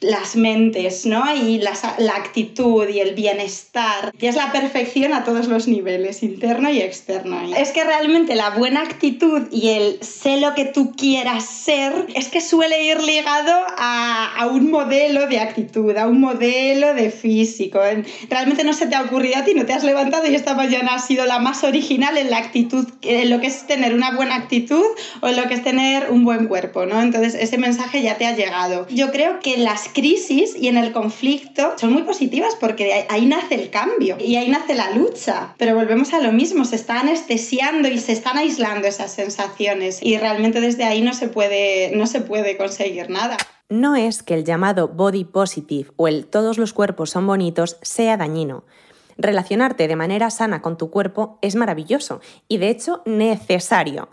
las 0.00 0.34
mentes, 0.34 1.06
¿no? 1.06 1.22
Y 1.32 1.58
la, 1.58 1.74
la 1.98 2.16
actitud 2.16 2.88
y 2.88 2.98
el 2.98 3.14
bienestar 3.14 3.51
estar, 3.52 4.12
y 4.18 4.26
es 4.26 4.36
la 4.36 4.52
perfección 4.52 5.14
a 5.14 5.24
todos 5.24 5.46
los 5.46 5.68
niveles, 5.68 6.22
interno 6.22 6.70
y 6.70 6.80
externo. 6.80 7.40
Es 7.56 7.70
que 7.70 7.84
realmente 7.84 8.34
la 8.34 8.50
buena 8.50 8.82
actitud 8.82 9.42
y 9.50 9.70
el 9.70 10.02
sé 10.02 10.40
lo 10.40 10.54
que 10.54 10.64
tú 10.64 10.92
quieras 10.92 11.44
ser, 11.44 12.06
es 12.14 12.28
que 12.28 12.40
suele 12.40 12.84
ir 12.84 13.02
ligado 13.02 13.52
a, 13.78 14.34
a 14.36 14.46
un 14.46 14.70
modelo 14.70 15.26
de 15.26 15.40
actitud, 15.40 15.96
a 15.96 16.06
un 16.06 16.20
modelo 16.20 16.94
de 16.94 17.10
físico. 17.10 17.80
Realmente 18.28 18.64
no 18.64 18.72
se 18.72 18.86
te 18.86 18.94
ha 18.94 19.02
ocurrido 19.02 19.38
a 19.38 19.44
ti, 19.44 19.54
no 19.54 19.66
te 19.66 19.72
has 19.72 19.84
levantado 19.84 20.26
y 20.26 20.34
esta 20.34 20.54
mañana 20.54 20.94
has 20.94 21.06
sido 21.06 21.26
la 21.26 21.38
más 21.38 21.64
original 21.64 22.16
en 22.16 22.30
la 22.30 22.38
actitud, 22.38 22.86
en 23.02 23.30
lo 23.30 23.40
que 23.40 23.48
es 23.48 23.66
tener 23.66 23.94
una 23.94 24.14
buena 24.16 24.36
actitud 24.36 24.84
o 25.20 25.28
en 25.28 25.36
lo 25.36 25.48
que 25.48 25.54
es 25.54 25.62
tener 25.62 26.10
un 26.10 26.24
buen 26.24 26.46
cuerpo, 26.46 26.86
¿no? 26.86 27.00
Entonces 27.00 27.34
ese 27.34 27.58
mensaje 27.58 28.02
ya 28.02 28.16
te 28.16 28.26
ha 28.26 28.34
llegado. 28.34 28.86
Yo 28.88 29.10
creo 29.12 29.40
que 29.40 29.56
las 29.58 29.88
crisis 29.88 30.54
y 30.58 30.68
en 30.68 30.76
el 30.76 30.92
conflicto 30.92 31.74
son 31.76 31.92
muy 31.92 32.02
positivas 32.02 32.56
porque 32.60 33.06
ahí 33.08 33.26
nace 33.42 33.54
el 33.56 33.70
cambio 33.70 34.16
y 34.18 34.36
ahí 34.36 34.48
nace 34.48 34.74
la 34.74 34.90
lucha. 34.90 35.54
Pero 35.58 35.74
volvemos 35.74 36.12
a 36.12 36.20
lo 36.20 36.32
mismo, 36.32 36.64
se 36.64 36.76
está 36.76 37.00
anestesiando 37.00 37.88
y 37.88 37.98
se 37.98 38.12
están 38.12 38.38
aislando 38.38 38.86
esas 38.86 39.12
sensaciones 39.12 39.98
y 40.02 40.18
realmente 40.18 40.60
desde 40.60 40.84
ahí 40.84 41.02
no 41.02 41.14
se 41.14 41.28
puede, 41.28 41.92
no 41.94 42.06
se 42.06 42.20
puede 42.20 42.56
conseguir 42.56 43.10
nada. 43.10 43.36
No 43.68 43.96
es 43.96 44.22
que 44.22 44.34
el 44.34 44.44
llamado 44.44 44.88
body 44.88 45.24
positive 45.24 45.90
o 45.96 46.08
el 46.08 46.26
todos 46.26 46.58
los 46.58 46.72
cuerpos 46.72 47.10
son 47.10 47.26
bonitos 47.26 47.78
sea 47.82 48.16
dañino. 48.16 48.64
Relacionarte 49.18 49.88
de 49.88 49.96
manera 49.96 50.30
sana 50.30 50.62
con 50.62 50.76
tu 50.76 50.90
cuerpo 50.90 51.38
es 51.42 51.54
maravilloso 51.54 52.20
y 52.48 52.58
de 52.58 52.70
hecho 52.70 53.02
necesario. 53.06 54.08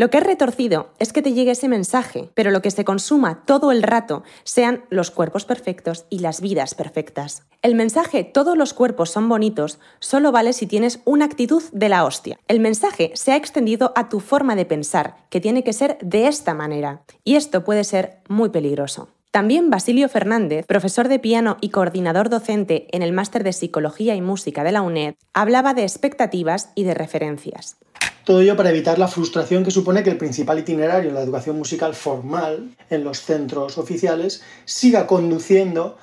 Lo 0.00 0.08
que 0.08 0.16
es 0.16 0.24
retorcido 0.24 0.94
es 0.98 1.12
que 1.12 1.20
te 1.20 1.34
llegue 1.34 1.50
ese 1.50 1.68
mensaje, 1.68 2.30
pero 2.32 2.50
lo 2.50 2.62
que 2.62 2.70
se 2.70 2.86
consuma 2.86 3.44
todo 3.44 3.70
el 3.70 3.82
rato 3.82 4.22
sean 4.44 4.82
los 4.88 5.10
cuerpos 5.10 5.44
perfectos 5.44 6.06
y 6.08 6.20
las 6.20 6.40
vidas 6.40 6.74
perfectas. 6.74 7.42
El 7.60 7.74
mensaje 7.74 8.24
todos 8.24 8.56
los 8.56 8.72
cuerpos 8.72 9.10
son 9.10 9.28
bonitos 9.28 9.78
solo 9.98 10.32
vale 10.32 10.54
si 10.54 10.66
tienes 10.66 11.00
una 11.04 11.26
actitud 11.26 11.62
de 11.72 11.90
la 11.90 12.06
hostia. 12.06 12.38
El 12.48 12.60
mensaje 12.60 13.12
se 13.12 13.32
ha 13.32 13.36
extendido 13.36 13.92
a 13.94 14.08
tu 14.08 14.20
forma 14.20 14.56
de 14.56 14.64
pensar, 14.64 15.16
que 15.28 15.42
tiene 15.42 15.62
que 15.62 15.74
ser 15.74 15.98
de 16.00 16.28
esta 16.28 16.54
manera. 16.54 17.02
Y 17.22 17.34
esto 17.34 17.62
puede 17.62 17.84
ser 17.84 18.20
muy 18.26 18.48
peligroso. 18.48 19.10
También 19.32 19.68
Basilio 19.68 20.08
Fernández, 20.08 20.64
profesor 20.64 21.08
de 21.08 21.18
piano 21.18 21.58
y 21.60 21.68
coordinador 21.68 22.30
docente 22.30 22.88
en 22.92 23.02
el 23.02 23.12
máster 23.12 23.44
de 23.44 23.52
Psicología 23.52 24.14
y 24.14 24.22
Música 24.22 24.64
de 24.64 24.72
la 24.72 24.80
UNED, 24.80 25.16
hablaba 25.34 25.74
de 25.74 25.82
expectativas 25.82 26.70
y 26.74 26.84
de 26.84 26.94
referencias. 26.94 27.76
Todo 28.24 28.42
ello 28.42 28.56
para 28.56 28.70
evitar 28.70 28.98
la 28.98 29.08
frustración 29.08 29.64
que 29.64 29.70
supone 29.70 30.02
que 30.02 30.10
el 30.10 30.18
principal 30.18 30.58
itinerario 30.58 31.08
en 31.08 31.14
la 31.14 31.22
educación 31.22 31.56
musical 31.56 31.94
formal 31.94 32.76
en 32.90 33.04
los 33.04 33.22
centros 33.22 33.78
oficiales 33.78 34.42
siga 34.66 35.06
conduciendo 35.06 35.96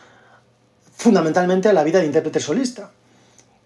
fundamentalmente 0.95 1.69
a 1.69 1.73
la 1.73 1.83
vida 1.83 1.99
de 1.99 2.07
intérprete 2.07 2.39
solista, 2.39 2.91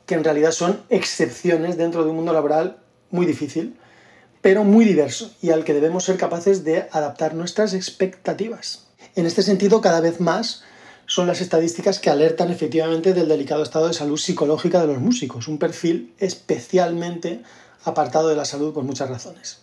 que 0.05 0.15
en 0.15 0.23
realidad 0.23 0.51
son 0.51 0.81
excepciones 0.89 1.77
dentro 1.77 2.03
de 2.03 2.09
un 2.09 2.17
mundo 2.17 2.33
laboral 2.33 2.77
muy 3.09 3.25
difícil, 3.25 3.77
pero 4.41 4.63
muy 4.63 4.83
diverso 4.83 5.31
y 5.41 5.51
al 5.51 5.63
que 5.63 5.73
debemos 5.73 6.03
ser 6.03 6.17
capaces 6.17 6.63
de 6.65 6.87
adaptar 6.91 7.33
nuestras 7.33 7.73
expectativas. 7.73 8.87
En 9.15 9.25
este 9.25 9.43
sentido, 9.43 9.81
cada 9.81 10.01
vez 10.01 10.19
más 10.19 10.63
son 11.05 11.27
las 11.27 11.41
estadísticas 11.41 11.99
que 11.99 12.09
alertan 12.09 12.51
efectivamente 12.51 13.13
del 13.13 13.27
delicado 13.27 13.63
estado 13.63 13.87
de 13.87 13.93
salud 13.93 14.17
psicológica 14.17 14.81
de 14.81 14.87
los 14.87 14.99
músicos, 14.99 15.47
un 15.47 15.57
perfil 15.57 16.13
especialmente 16.19 17.43
apartado 17.83 18.29
de 18.29 18.35
la 18.35 18.45
salud 18.45 18.73
por 18.73 18.83
muchas 18.83 19.09
razones. 19.09 19.59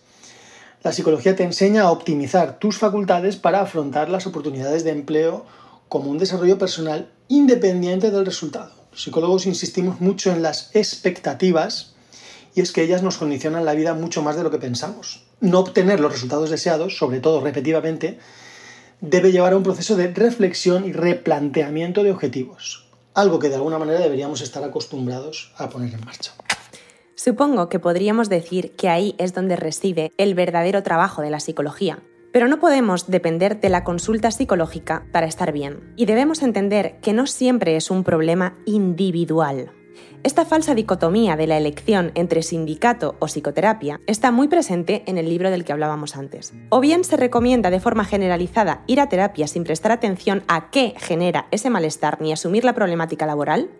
La 0.81 0.93
psicología 0.93 1.35
te 1.35 1.43
enseña 1.43 1.83
a 1.83 1.91
optimizar 1.91 2.57
tus 2.57 2.77
facultades 2.77 3.35
para 3.35 3.61
afrontar 3.61 4.09
las 4.09 4.25
oportunidades 4.27 4.83
de 4.83 4.91
empleo 4.91 5.45
como 5.89 6.09
un 6.09 6.17
desarrollo 6.17 6.57
personal 6.57 7.11
independiente 7.27 8.11
del 8.11 8.25
resultado. 8.25 8.71
Los 8.91 9.03
psicólogos 9.03 9.45
insistimos 9.45 9.99
mucho 9.99 10.31
en 10.31 10.41
las 10.41 10.73
expectativas 10.73 11.95
y 12.55 12.61
es 12.61 12.71
que 12.71 12.81
ellas 12.81 13.03
nos 13.03 13.17
condicionan 13.17 13.65
la 13.65 13.73
vida 13.73 13.93
mucho 13.93 14.21
más 14.21 14.35
de 14.37 14.43
lo 14.43 14.51
que 14.51 14.57
pensamos. 14.57 15.23
No 15.41 15.59
obtener 15.59 15.99
los 15.99 16.11
resultados 16.11 16.49
deseados, 16.49 16.97
sobre 16.97 17.19
todo 17.19 17.41
repetitivamente, 17.41 18.19
debe 19.01 19.31
llevar 19.31 19.53
a 19.53 19.57
un 19.57 19.63
proceso 19.63 19.95
de 19.95 20.13
reflexión 20.13 20.85
y 20.85 20.93
replanteamiento 20.93 22.03
de 22.03 22.11
objetivos, 22.11 22.85
algo 23.13 23.39
que 23.39 23.49
de 23.49 23.55
alguna 23.55 23.79
manera 23.79 23.99
deberíamos 23.99 24.41
estar 24.41 24.63
acostumbrados 24.63 25.51
a 25.57 25.69
poner 25.69 25.93
en 25.93 26.05
marcha. 26.05 26.33
Supongo 27.21 27.67
que 27.67 27.79
podríamos 27.79 28.29
decir 28.29 28.77
que 28.77 28.87
ahí 28.87 29.13
es 29.17 29.33
donde 29.33 29.57
reside 29.57 30.13
el 30.17 30.35
verdadero 30.35 30.83
trabajo 30.83 31.21
de 31.21 31.29
la 31.29 31.41
psicología. 31.41 31.99
Pero 32.31 32.47
no 32.47 32.61
podemos 32.61 33.07
depender 33.07 33.59
de 33.59 33.67
la 33.67 33.83
consulta 33.83 34.31
psicológica 34.31 35.05
para 35.11 35.27
estar 35.27 35.51
bien. 35.51 35.93
Y 35.97 36.05
debemos 36.05 36.41
entender 36.43 36.97
que 37.01 37.11
no 37.11 37.27
siempre 37.27 37.75
es 37.75 37.91
un 37.91 38.05
problema 38.05 38.57
individual. 38.65 39.73
Esta 40.21 40.43
falsa 40.43 40.75
dicotomía 40.75 41.37
de 41.37 41.47
la 41.47 41.57
elección 41.57 42.11
entre 42.15 42.43
sindicato 42.43 43.15
o 43.19 43.27
psicoterapia 43.27 44.01
está 44.05 44.31
muy 44.31 44.49
presente 44.49 45.03
en 45.05 45.17
el 45.17 45.29
libro 45.29 45.49
del 45.49 45.63
que 45.63 45.71
hablábamos 45.71 46.17
antes. 46.17 46.53
O 46.69 46.81
bien 46.81 47.05
se 47.05 47.15
recomienda 47.15 47.69
de 47.69 47.79
forma 47.79 48.03
generalizada 48.03 48.83
ir 48.85 48.99
a 48.99 49.07
terapia 49.07 49.47
sin 49.47 49.63
prestar 49.63 49.93
atención 49.93 50.43
a 50.49 50.71
qué 50.71 50.93
genera 50.97 51.47
ese 51.51 51.69
malestar 51.69 52.21
ni 52.21 52.33
asumir 52.33 52.65
la 52.65 52.75
problemática 52.75 53.25
laboral, 53.25 53.71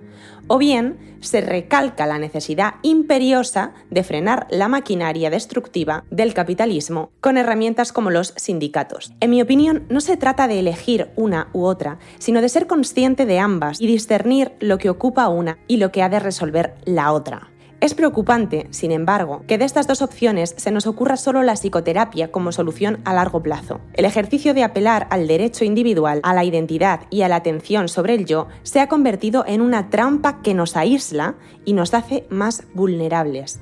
o 0.50 0.58
bien 0.58 0.98
se 1.22 1.42
recalca 1.42 2.06
la 2.06 2.20
necesidad 2.20 2.76
imperiosa 2.82 3.74
de 3.90 4.04
frenar 4.04 4.48
la 4.50 4.68
maquinaria 4.68 5.30
destructiva 5.30 6.04
del 6.10 6.34
capitalismo 6.34 7.12
con 7.22 7.38
herramientas 7.38 7.94
como 7.94 8.10
los 8.10 8.34
sindicatos. 8.36 9.14
En 9.20 9.30
mi 9.30 9.42
opinión, 9.42 9.86
no 9.90 10.02
se 10.02 10.18
trata 10.18 10.48
de 10.48 10.60
elegir 10.60 11.12
una 11.16 11.50
u 11.54 11.64
otra, 11.64 12.00
sino 12.18 12.42
de 12.42 12.50
ser 12.50 12.68
consciente 12.68 13.26
de 13.26 13.40
ambas 13.40 13.80
y 13.80 13.88
discernir 13.88 14.54
lo 14.60 14.78
que 14.78 14.90
ocupa 14.90 15.30
una 15.30 15.60
y 15.68 15.78
lo 15.78 15.92
que 15.92 16.04
ha 16.04 16.10
de 16.10 16.20
resolver 16.20 16.76
la 16.86 17.14
otra. 17.14 17.50
Es 17.82 17.94
preocupante, 17.94 18.68
sin 18.72 18.92
embargo, 18.92 19.44
que 19.48 19.58
de 19.58 19.64
estas 19.64 19.88
dos 19.88 20.02
opciones 20.02 20.54
se 20.58 20.70
nos 20.70 20.86
ocurra 20.86 21.16
solo 21.16 21.44
la 21.44 21.54
psicoterapia 21.54 22.30
como 22.30 22.52
solución 22.52 23.00
a 23.06 23.14
largo 23.14 23.42
plazo. 23.42 23.80
El 23.94 24.04
ejercicio 24.04 24.54
de 24.54 24.64
apelar 24.64 25.08
al 25.12 25.28
derecho 25.28 25.64
individual, 25.64 26.20
a 26.24 26.34
la 26.34 26.44
identidad 26.44 27.02
y 27.10 27.22
a 27.22 27.30
la 27.30 27.38
atención 27.38 27.88
sobre 27.88 28.16
el 28.16 28.26
yo 28.26 28.48
se 28.64 28.82
ha 28.82 28.90
convertido 28.90 29.46
en 29.48 29.62
una 29.62 29.90
trampa 29.90 30.42
que 30.42 30.54
nos 30.54 30.76
aísla 30.76 31.36
y 31.64 31.72
nos 31.72 31.94
hace 31.94 32.28
más 32.30 32.64
vulnerables 32.74 33.62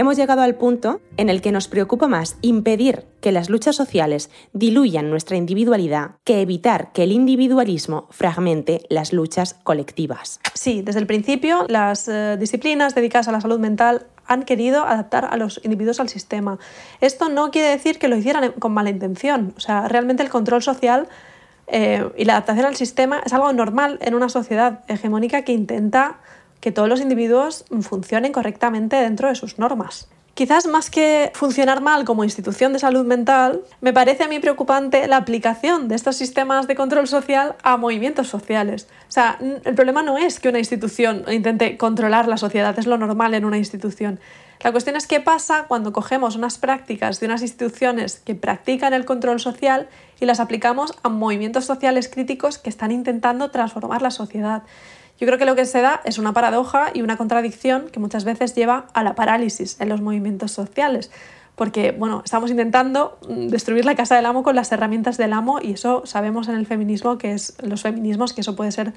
hemos 0.00 0.16
llegado 0.16 0.40
al 0.40 0.54
punto 0.54 1.02
en 1.18 1.28
el 1.28 1.42
que 1.42 1.52
nos 1.52 1.68
preocupa 1.68 2.08
más 2.08 2.38
impedir 2.40 3.04
que 3.20 3.32
las 3.32 3.50
luchas 3.50 3.76
sociales 3.76 4.30
diluyan 4.54 5.10
nuestra 5.10 5.36
individualidad 5.36 6.12
que 6.24 6.40
evitar 6.40 6.90
que 6.92 7.02
el 7.02 7.12
individualismo 7.12 8.08
fragmente 8.10 8.80
las 8.88 9.12
luchas 9.12 9.52
colectivas. 9.62 10.40
Sí, 10.54 10.80
desde 10.80 11.00
el 11.00 11.06
principio 11.06 11.66
las 11.68 12.08
eh, 12.08 12.38
disciplinas 12.40 12.94
dedicadas 12.94 13.28
a 13.28 13.32
la 13.32 13.42
salud 13.42 13.58
mental 13.58 14.06
han 14.24 14.44
querido 14.44 14.86
adaptar 14.86 15.28
a 15.30 15.36
los 15.36 15.60
individuos 15.64 16.00
al 16.00 16.08
sistema. 16.08 16.58
Esto 17.02 17.28
no 17.28 17.50
quiere 17.50 17.68
decir 17.68 17.98
que 17.98 18.08
lo 18.08 18.16
hicieran 18.16 18.52
con 18.52 18.72
mala 18.72 18.88
intención. 18.88 19.52
O 19.58 19.60
sea, 19.60 19.86
realmente 19.86 20.22
el 20.22 20.30
control 20.30 20.62
social 20.62 21.08
eh, 21.66 22.08
y 22.16 22.24
la 22.24 22.34
adaptación 22.34 22.64
al 22.64 22.76
sistema 22.76 23.20
es 23.26 23.34
algo 23.34 23.52
normal 23.52 23.98
en 24.00 24.14
una 24.14 24.30
sociedad 24.30 24.80
hegemónica 24.88 25.42
que 25.42 25.52
intenta 25.52 26.20
que 26.60 26.72
todos 26.72 26.88
los 26.88 27.00
individuos 27.00 27.64
funcionen 27.80 28.32
correctamente 28.32 28.96
dentro 28.96 29.28
de 29.28 29.34
sus 29.34 29.58
normas. 29.58 30.08
Quizás 30.34 30.66
más 30.66 30.90
que 30.90 31.32
funcionar 31.34 31.82
mal 31.82 32.04
como 32.04 32.24
institución 32.24 32.72
de 32.72 32.78
salud 32.78 33.04
mental, 33.04 33.60
me 33.80 33.92
parece 33.92 34.22
a 34.22 34.28
mí 34.28 34.38
preocupante 34.38 35.06
la 35.06 35.18
aplicación 35.18 35.88
de 35.88 35.96
estos 35.96 36.16
sistemas 36.16 36.66
de 36.66 36.76
control 36.76 37.08
social 37.08 37.56
a 37.62 37.76
movimientos 37.76 38.28
sociales. 38.28 38.88
O 39.08 39.12
sea, 39.12 39.38
el 39.40 39.74
problema 39.74 40.02
no 40.02 40.16
es 40.16 40.40
que 40.40 40.48
una 40.48 40.58
institución 40.58 41.24
intente 41.30 41.76
controlar 41.76 42.26
la 42.26 42.36
sociedad, 42.36 42.78
es 42.78 42.86
lo 42.86 42.96
normal 42.96 43.34
en 43.34 43.44
una 43.44 43.58
institución. 43.58 44.20
La 44.62 44.72
cuestión 44.72 44.96
es 44.96 45.06
qué 45.06 45.20
pasa 45.20 45.64
cuando 45.68 45.92
cogemos 45.92 46.36
unas 46.36 46.58
prácticas 46.58 47.18
de 47.18 47.26
unas 47.26 47.42
instituciones 47.42 48.20
que 48.20 48.34
practican 48.34 48.92
el 48.92 49.06
control 49.06 49.40
social 49.40 49.88
y 50.20 50.26
las 50.26 50.38
aplicamos 50.38 50.94
a 51.02 51.08
movimientos 51.08 51.64
sociales 51.64 52.08
críticos 52.08 52.58
que 52.58 52.70
están 52.70 52.92
intentando 52.92 53.50
transformar 53.50 54.02
la 54.02 54.10
sociedad. 54.10 54.62
Yo 55.20 55.26
creo 55.26 55.38
que 55.38 55.44
lo 55.44 55.54
que 55.54 55.66
se 55.66 55.82
da 55.82 56.00
es 56.04 56.16
una 56.16 56.32
paradoja 56.32 56.90
y 56.94 57.02
una 57.02 57.18
contradicción 57.18 57.90
que 57.90 58.00
muchas 58.00 58.24
veces 58.24 58.54
lleva 58.54 58.86
a 58.94 59.04
la 59.04 59.14
parálisis 59.14 59.78
en 59.78 59.90
los 59.90 60.00
movimientos 60.00 60.50
sociales. 60.50 61.10
Porque, 61.56 61.92
bueno, 61.92 62.22
estamos 62.24 62.50
intentando 62.50 63.18
mm, 63.28 63.48
destruir 63.48 63.84
la 63.84 63.94
casa 63.94 64.16
del 64.16 64.24
amo 64.24 64.42
con 64.42 64.56
las 64.56 64.72
herramientas 64.72 65.18
del 65.18 65.34
amo 65.34 65.60
y 65.60 65.72
eso 65.72 66.06
sabemos 66.06 66.48
en 66.48 66.54
el 66.54 66.64
feminismo 66.64 67.18
que 67.18 67.34
es 67.34 67.54
los 67.60 67.82
feminismos 67.82 68.32
que 68.32 68.40
eso 68.40 68.56
puede 68.56 68.72
ser 68.72 68.94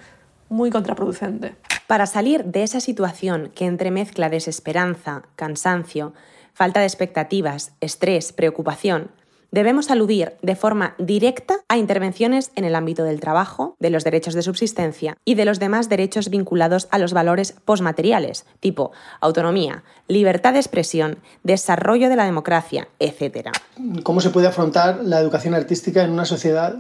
muy 0.47 0.69
contraproducente. 0.69 1.55
Para 1.87 2.05
salir 2.05 2.45
de 2.45 2.63
esa 2.63 2.79
situación 2.79 3.51
que 3.53 3.65
entremezcla 3.65 4.29
desesperanza, 4.29 5.23
cansancio, 5.35 6.13
falta 6.53 6.79
de 6.79 6.85
expectativas, 6.85 7.73
estrés, 7.81 8.31
preocupación, 8.31 9.11
debemos 9.53 9.91
aludir 9.91 10.33
de 10.41 10.55
forma 10.55 10.95
directa 10.97 11.59
a 11.69 11.77
intervenciones 11.77 12.51
en 12.55 12.65
el 12.65 12.73
ámbito 12.73 13.03
del 13.03 13.19
trabajo, 13.19 13.75
de 13.79 13.91
los 13.91 14.03
derechos 14.03 14.33
de 14.33 14.41
subsistencia 14.41 15.15
y 15.25 15.35
de 15.35 15.45
los 15.45 15.59
demás 15.59 15.89
derechos 15.89 16.29
vinculados 16.29 16.87
a 16.89 16.97
los 16.97 17.13
valores 17.13 17.53
posmateriales, 17.63 18.45
tipo 18.59 18.91
autonomía, 19.21 19.83
libertad 20.07 20.53
de 20.53 20.59
expresión, 20.59 21.19
desarrollo 21.43 22.09
de 22.09 22.15
la 22.15 22.25
democracia, 22.25 22.87
etc. 22.97 23.49
¿Cómo 24.01 24.21
se 24.21 24.31
puede 24.31 24.47
afrontar 24.47 25.01
la 25.03 25.19
educación 25.19 25.53
artística 25.53 26.03
en 26.03 26.09
una 26.09 26.25
sociedad 26.25 26.75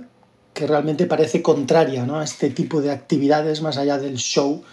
que 0.55 0.65
realmente 0.65 1.05
parece 1.05 1.43
contraria 1.43 2.03
a 2.03 2.23
este 2.23 2.49
tipo 2.49 2.81
de 2.81 2.89
actividades 2.89 3.61
más 3.61 3.77
allá 3.77 3.99
del 3.99 4.17
show 4.17 4.63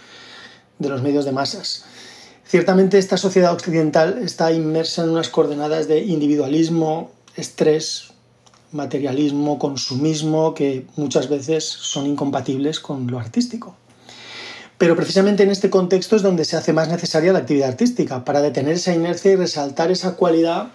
de 0.78 0.88
los 0.88 1.02
medios 1.02 1.26
de 1.26 1.33
masas? 1.33 1.85
Ciertamente 2.50 2.99
esta 2.99 3.19
sociedad 3.19 3.52
occidental 3.52 4.19
está 4.23 4.50
inmersa 4.52 5.04
en 5.04 5.11
unas 5.11 5.28
coordenadas 5.28 5.87
de 5.87 6.00
individualismo, 6.00 7.12
estrés, 7.40 8.12
materialismo, 8.73 9.59
consumismo, 9.59 10.54
que 10.54 10.87
muchas 10.97 11.28
veces 11.28 11.64
son 11.64 12.06
incompatibles 12.06 12.78
con 12.80 13.06
lo 13.11 13.18
artístico. 13.18 13.75
Pero 14.78 14.97
precisamente 14.97 15.42
en 15.42 15.50
este 15.50 15.68
contexto 15.68 16.16
es 16.16 16.23
donde 16.23 16.44
se 16.44 16.56
hace 16.56 16.73
más 16.73 16.88
necesaria 16.88 17.32
la 17.32 17.40
actividad 17.40 17.68
artística, 17.68 18.25
para 18.25 18.40
detener 18.40 18.75
esa 18.75 18.94
inercia 18.94 19.32
y 19.32 19.37
resaltar 19.37 19.90
esa 19.90 20.16
cualidad 20.16 20.68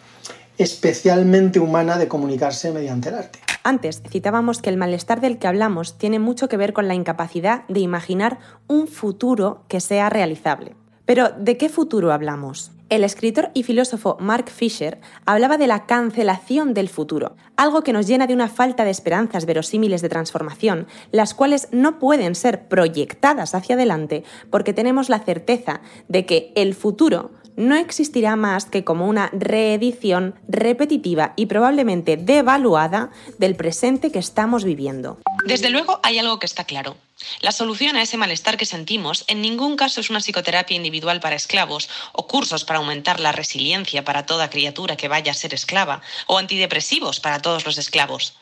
especialmente 0.57 1.59
humana 1.59 1.97
de 1.97 2.07
comunicarse 2.07 2.71
mediante 2.71 3.09
el 3.09 3.15
arte. 3.15 3.39
Antes 3.63 4.03
citábamos 4.07 4.61
que 4.61 4.69
el 4.69 4.77
malestar 4.77 5.21
del 5.21 5.39
que 5.39 5.47
hablamos 5.47 5.97
tiene 5.97 6.19
mucho 6.19 6.47
que 6.47 6.55
ver 6.55 6.71
con 6.71 6.87
la 6.87 6.93
incapacidad 6.93 7.67
de 7.67 7.79
imaginar 7.79 8.37
un 8.67 8.87
futuro 8.87 9.63
que 9.67 9.79
sea 9.79 10.09
realizable. 10.11 10.75
Pero, 11.05 11.29
¿de 11.29 11.57
qué 11.57 11.67
futuro 11.67 12.13
hablamos? 12.13 12.71
El 12.87 13.03
escritor 13.03 13.49
y 13.55 13.63
filósofo 13.63 14.15
Mark 14.19 14.49
Fisher 14.51 14.99
hablaba 15.25 15.57
de 15.57 15.65
la 15.65 15.87
cancelación 15.87 16.75
del 16.75 16.87
futuro, 16.87 17.35
algo 17.57 17.81
que 17.81 17.93
nos 17.93 18.05
llena 18.05 18.27
de 18.27 18.35
una 18.35 18.47
falta 18.47 18.85
de 18.85 18.91
esperanzas 18.91 19.47
verosímiles 19.47 20.03
de 20.03 20.09
transformación, 20.09 20.85
las 21.11 21.33
cuales 21.33 21.67
no 21.71 21.97
pueden 21.97 22.35
ser 22.35 22.67
proyectadas 22.67 23.55
hacia 23.55 23.73
adelante 23.73 24.23
porque 24.51 24.71
tenemos 24.71 25.09
la 25.09 25.19
certeza 25.19 25.81
de 26.09 26.27
que 26.27 26.53
el 26.55 26.75
futuro 26.75 27.31
no 27.55 27.75
existirá 27.75 28.35
más 28.35 28.65
que 28.65 28.83
como 28.83 29.07
una 29.07 29.29
reedición 29.33 30.35
repetitiva 30.47 31.33
y 31.35 31.47
probablemente 31.47 32.17
devaluada 32.17 33.09
del 33.39 33.55
presente 33.55 34.11
que 34.11 34.19
estamos 34.19 34.63
viviendo. 34.63 35.17
Desde 35.47 35.71
luego 35.71 35.99
hay 36.03 36.19
algo 36.19 36.37
que 36.37 36.45
está 36.45 36.65
claro. 36.65 36.95
La 37.39 37.51
solución 37.51 37.95
a 37.95 38.01
ese 38.01 38.17
malestar 38.17 38.57
que 38.57 38.65
sentimos 38.65 39.23
en 39.27 39.41
ningún 39.41 39.77
caso 39.77 40.01
es 40.01 40.09
una 40.09 40.19
psicoterapia 40.19 40.75
individual 40.75 41.19
para 41.19 41.35
esclavos 41.35 41.89
o 42.11 42.27
cursos 42.27 42.65
para 42.65 42.79
aumentar 42.79 43.19
la 43.19 43.31
resiliencia 43.31 44.03
para 44.03 44.25
toda 44.25 44.49
criatura 44.49 44.97
que 44.97 45.07
vaya 45.07 45.31
a 45.31 45.35
ser 45.35 45.53
esclava 45.53 46.01
o 46.27 46.37
antidepresivos 46.37 47.19
para 47.19 47.41
todos 47.41 47.65
los 47.65 47.77
esclavos. 47.77 48.33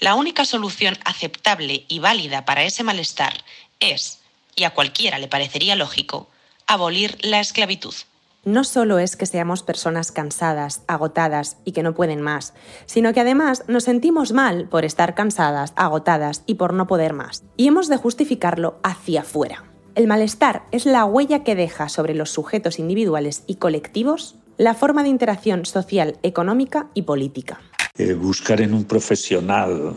La 0.00 0.14
única 0.14 0.44
solución 0.44 0.98
aceptable 1.04 1.84
y 1.88 1.98
válida 1.98 2.44
para 2.44 2.64
ese 2.64 2.84
malestar 2.84 3.44
es, 3.80 4.20
y 4.54 4.64
a 4.64 4.70
cualquiera 4.70 5.18
le 5.18 5.28
parecería 5.28 5.74
lógico, 5.74 6.28
abolir 6.66 7.16
la 7.24 7.40
esclavitud 7.40 7.94
no 8.44 8.64
solo 8.64 8.98
es 8.98 9.16
que 9.16 9.26
seamos 9.26 9.62
personas 9.62 10.12
cansadas, 10.12 10.82
agotadas 10.86 11.58
y 11.64 11.72
que 11.72 11.82
no 11.82 11.94
pueden 11.94 12.20
más, 12.20 12.54
sino 12.86 13.12
que 13.12 13.20
además 13.20 13.64
nos 13.68 13.84
sentimos 13.84 14.32
mal 14.32 14.68
por 14.68 14.84
estar 14.84 15.14
cansadas, 15.14 15.72
agotadas 15.76 16.42
y 16.46 16.54
por 16.54 16.72
no 16.72 16.86
poder 16.86 17.12
más. 17.12 17.44
Y 17.56 17.68
hemos 17.68 17.88
de 17.88 17.96
justificarlo 17.96 18.78
hacia 18.82 19.20
afuera. 19.22 19.64
El 19.94 20.06
malestar 20.06 20.64
es 20.70 20.86
la 20.86 21.04
huella 21.04 21.42
que 21.42 21.54
deja 21.54 21.88
sobre 21.88 22.14
los 22.14 22.30
sujetos 22.30 22.78
individuales 22.78 23.42
y 23.46 23.56
colectivos 23.56 24.36
la 24.56 24.74
forma 24.74 25.02
de 25.02 25.08
interacción 25.08 25.64
social, 25.64 26.18
económica 26.22 26.88
y 26.94 27.02
política. 27.02 27.60
Eh, 27.96 28.14
buscar 28.14 28.60
en 28.60 28.74
un 28.74 28.84
profesional 28.84 29.94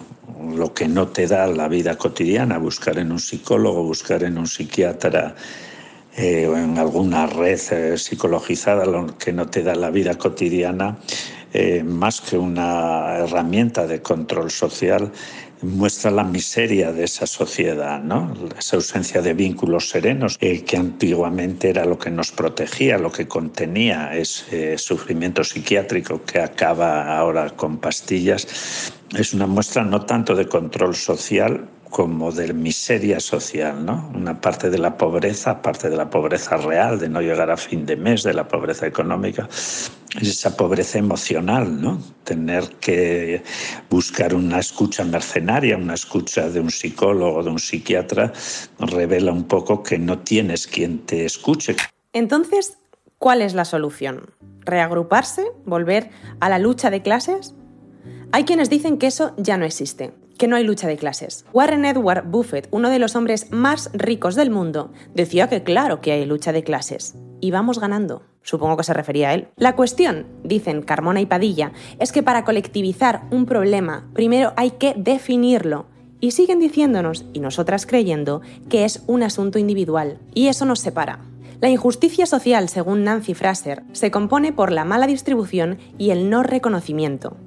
lo 0.56 0.74
que 0.74 0.88
no 0.88 1.08
te 1.10 1.28
da 1.28 1.48
la 1.48 1.68
vida 1.68 1.98
cotidiana, 1.98 2.58
buscar 2.58 2.98
en 2.98 3.12
un 3.12 3.20
psicólogo, 3.20 3.84
buscar 3.84 4.24
en 4.24 4.38
un 4.38 4.48
psiquiatra 4.48 5.36
eh, 6.18 6.44
en 6.44 6.78
alguna 6.78 7.26
red 7.26 7.60
eh, 7.72 7.98
psicologizada, 7.98 8.86
lo 8.86 9.18
que 9.18 9.32
no 9.32 9.48
te 9.48 9.64
da 9.64 9.76
la 9.76 9.90
vida 9.90 10.18
cotidiana, 10.18 10.98
eh, 11.54 11.84
más 11.84 12.20
que 12.20 12.38
una 12.38 13.18
herramienta 13.20 13.88
de 13.88 14.02
control 14.02 14.52
social, 14.52 15.12
muestra 15.62 16.12
la 16.12 16.24
miseria 16.24 16.92
de 16.92 17.04
esa 17.04 17.28
sociedad, 17.28 18.02
¿no? 18.02 18.34
esa 18.58 18.78
ausencia 18.78 19.22
de 19.22 19.34
vínculos 19.34 19.90
serenos, 19.90 20.38
que 20.38 20.66
antiguamente 20.76 21.70
era 21.70 21.86
lo 21.86 22.00
que 22.00 22.10
nos 22.10 22.32
protegía, 22.32 22.98
lo 22.98 23.12
que 23.12 23.28
contenía 23.28 24.16
ese 24.16 24.78
sufrimiento 24.78 25.44
psiquiátrico 25.44 26.24
que 26.24 26.40
acaba 26.40 27.16
ahora 27.16 27.52
con 27.52 27.78
pastillas, 27.78 28.92
es 29.16 29.34
una 29.34 29.46
muestra 29.46 29.84
no 29.84 30.06
tanto 30.06 30.36
de 30.36 30.48
control 30.48 30.96
social, 30.96 31.68
como 31.92 32.32
de 32.32 32.54
miseria 32.54 33.20
social, 33.20 33.86
¿no? 33.86 34.10
Una 34.16 34.40
parte 34.40 34.70
de 34.70 34.80
la 34.80 34.98
pobreza, 34.98 35.62
parte 35.62 35.90
de 35.90 35.98
la 35.98 36.10
pobreza 36.10 36.56
real, 36.56 36.98
de 36.98 37.10
no 37.10 37.22
llegar 37.22 37.52
a 37.52 37.58
fin 37.58 37.86
de 37.86 37.98
mes, 37.98 38.24
de 38.24 38.34
la 38.34 38.48
pobreza 38.48 38.88
económica, 38.88 39.48
es 39.52 40.28
esa 40.28 40.56
pobreza 40.56 41.00
emocional, 41.00 41.82
¿no? 41.82 42.02
Tener 42.24 42.64
que 42.80 43.44
buscar 43.90 44.34
una 44.34 44.60
escucha 44.60 45.04
mercenaria, 45.04 45.76
una 45.76 45.94
escucha 45.94 46.50
de 46.50 46.62
un 46.62 46.72
psicólogo, 46.72 47.44
de 47.44 47.50
un 47.50 47.60
psiquiatra, 47.60 48.32
revela 48.80 49.34
un 49.34 49.44
poco 49.44 49.84
que 49.84 50.00
no 50.00 50.20
tienes 50.20 50.68
quien 50.68 51.00
te 51.00 51.26
escuche. 51.26 51.76
Entonces, 52.14 52.78
¿cuál 53.18 53.42
es 53.42 53.54
la 53.54 53.66
solución? 53.66 54.32
¿Reagruparse? 54.62 55.44
¿Volver 55.66 56.10
a 56.40 56.48
la 56.48 56.58
lucha 56.58 56.90
de 56.90 57.02
clases? 57.02 57.54
Hay 58.32 58.46
quienes 58.46 58.70
dicen 58.70 58.98
que 58.98 59.08
eso 59.08 59.34
ya 59.36 59.58
no 59.58 59.66
existe, 59.66 60.14
que 60.42 60.48
no 60.48 60.56
hay 60.56 60.64
lucha 60.64 60.88
de 60.88 60.98
clases. 60.98 61.46
Warren 61.54 61.86
Edward 61.86 62.26
Buffett, 62.26 62.68
uno 62.72 62.90
de 62.90 62.98
los 62.98 63.16
hombres 63.16 63.52
más 63.52 63.92
ricos 63.94 64.34
del 64.34 64.50
mundo, 64.50 64.92
decía 65.14 65.48
que 65.48 65.62
claro 65.62 66.02
que 66.02 66.14
hay 66.14 66.26
lucha 66.26 66.52
de 66.52 66.64
clases. 66.64 67.14
Y 67.42 67.52
vamos 67.52 67.78
ganando. 67.78 68.24
Supongo 68.42 68.76
que 68.76 68.84
se 68.84 68.96
refería 68.96 69.30
a 69.30 69.34
él. 69.36 69.50
La 69.56 69.76
cuestión, 69.76 70.26
dicen 70.44 70.82
Carmona 70.82 71.22
y 71.22 71.28
Padilla, 71.28 71.74
es 72.00 72.12
que 72.12 72.24
para 72.24 72.44
colectivizar 72.44 73.22
un 73.30 73.46
problema, 73.46 74.10
primero 74.16 74.54
hay 74.58 74.72
que 74.72 74.96
definirlo. 74.98 75.86
Y 76.20 76.32
siguen 76.32 76.60
diciéndonos, 76.60 77.24
y 77.34 77.40
nosotras 77.40 77.86
creyendo, 77.86 78.42
que 78.68 78.84
es 78.84 79.04
un 79.06 79.22
asunto 79.22 79.60
individual. 79.60 80.18
Y 80.34 80.48
eso 80.48 80.66
nos 80.66 80.80
separa. 80.80 81.20
La 81.60 81.70
injusticia 81.70 82.26
social, 82.26 82.68
según 82.68 83.04
Nancy 83.04 83.36
Fraser, 83.36 83.84
se 83.92 84.10
compone 84.10 84.54
por 84.54 84.72
la 84.72 84.86
mala 84.86 85.06
distribución 85.06 85.78
y 86.00 86.10
el 86.10 86.32
no 86.32 86.42
reconocimiento. 86.42 87.38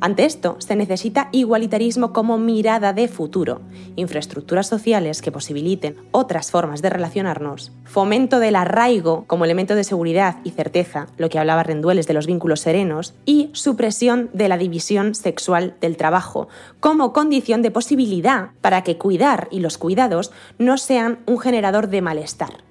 Ante 0.00 0.24
esto, 0.24 0.56
se 0.58 0.76
necesita 0.76 1.28
igualitarismo 1.32 2.12
como 2.12 2.38
mirada 2.38 2.92
de 2.92 3.08
futuro, 3.08 3.62
infraestructuras 3.96 4.66
sociales 4.66 5.22
que 5.22 5.32
posibiliten 5.32 5.96
otras 6.10 6.50
formas 6.50 6.82
de 6.82 6.90
relacionarnos, 6.90 7.72
fomento 7.84 8.38
del 8.38 8.56
arraigo 8.56 9.24
como 9.26 9.44
elemento 9.44 9.74
de 9.74 9.84
seguridad 9.84 10.36
y 10.44 10.50
certeza, 10.50 11.06
lo 11.16 11.28
que 11.28 11.38
hablaba 11.38 11.62
Rendueles 11.62 12.06
de 12.06 12.14
los 12.14 12.26
vínculos 12.26 12.60
serenos, 12.60 13.14
y 13.24 13.50
supresión 13.52 14.28
de 14.32 14.48
la 14.48 14.58
división 14.58 15.14
sexual 15.14 15.74
del 15.80 15.96
trabajo 15.96 16.48
como 16.80 17.12
condición 17.12 17.62
de 17.62 17.70
posibilidad 17.70 18.50
para 18.60 18.82
que 18.82 18.98
cuidar 18.98 19.48
y 19.50 19.60
los 19.60 19.78
cuidados 19.78 20.30
no 20.58 20.76
sean 20.76 21.20
un 21.26 21.38
generador 21.38 21.88
de 21.88 22.02
malestar. 22.02 22.64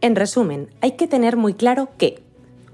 En 0.00 0.16
resumen, 0.16 0.70
hay 0.80 0.92
que 0.92 1.06
tener 1.06 1.36
muy 1.36 1.54
claro 1.54 1.88
que 1.98 2.22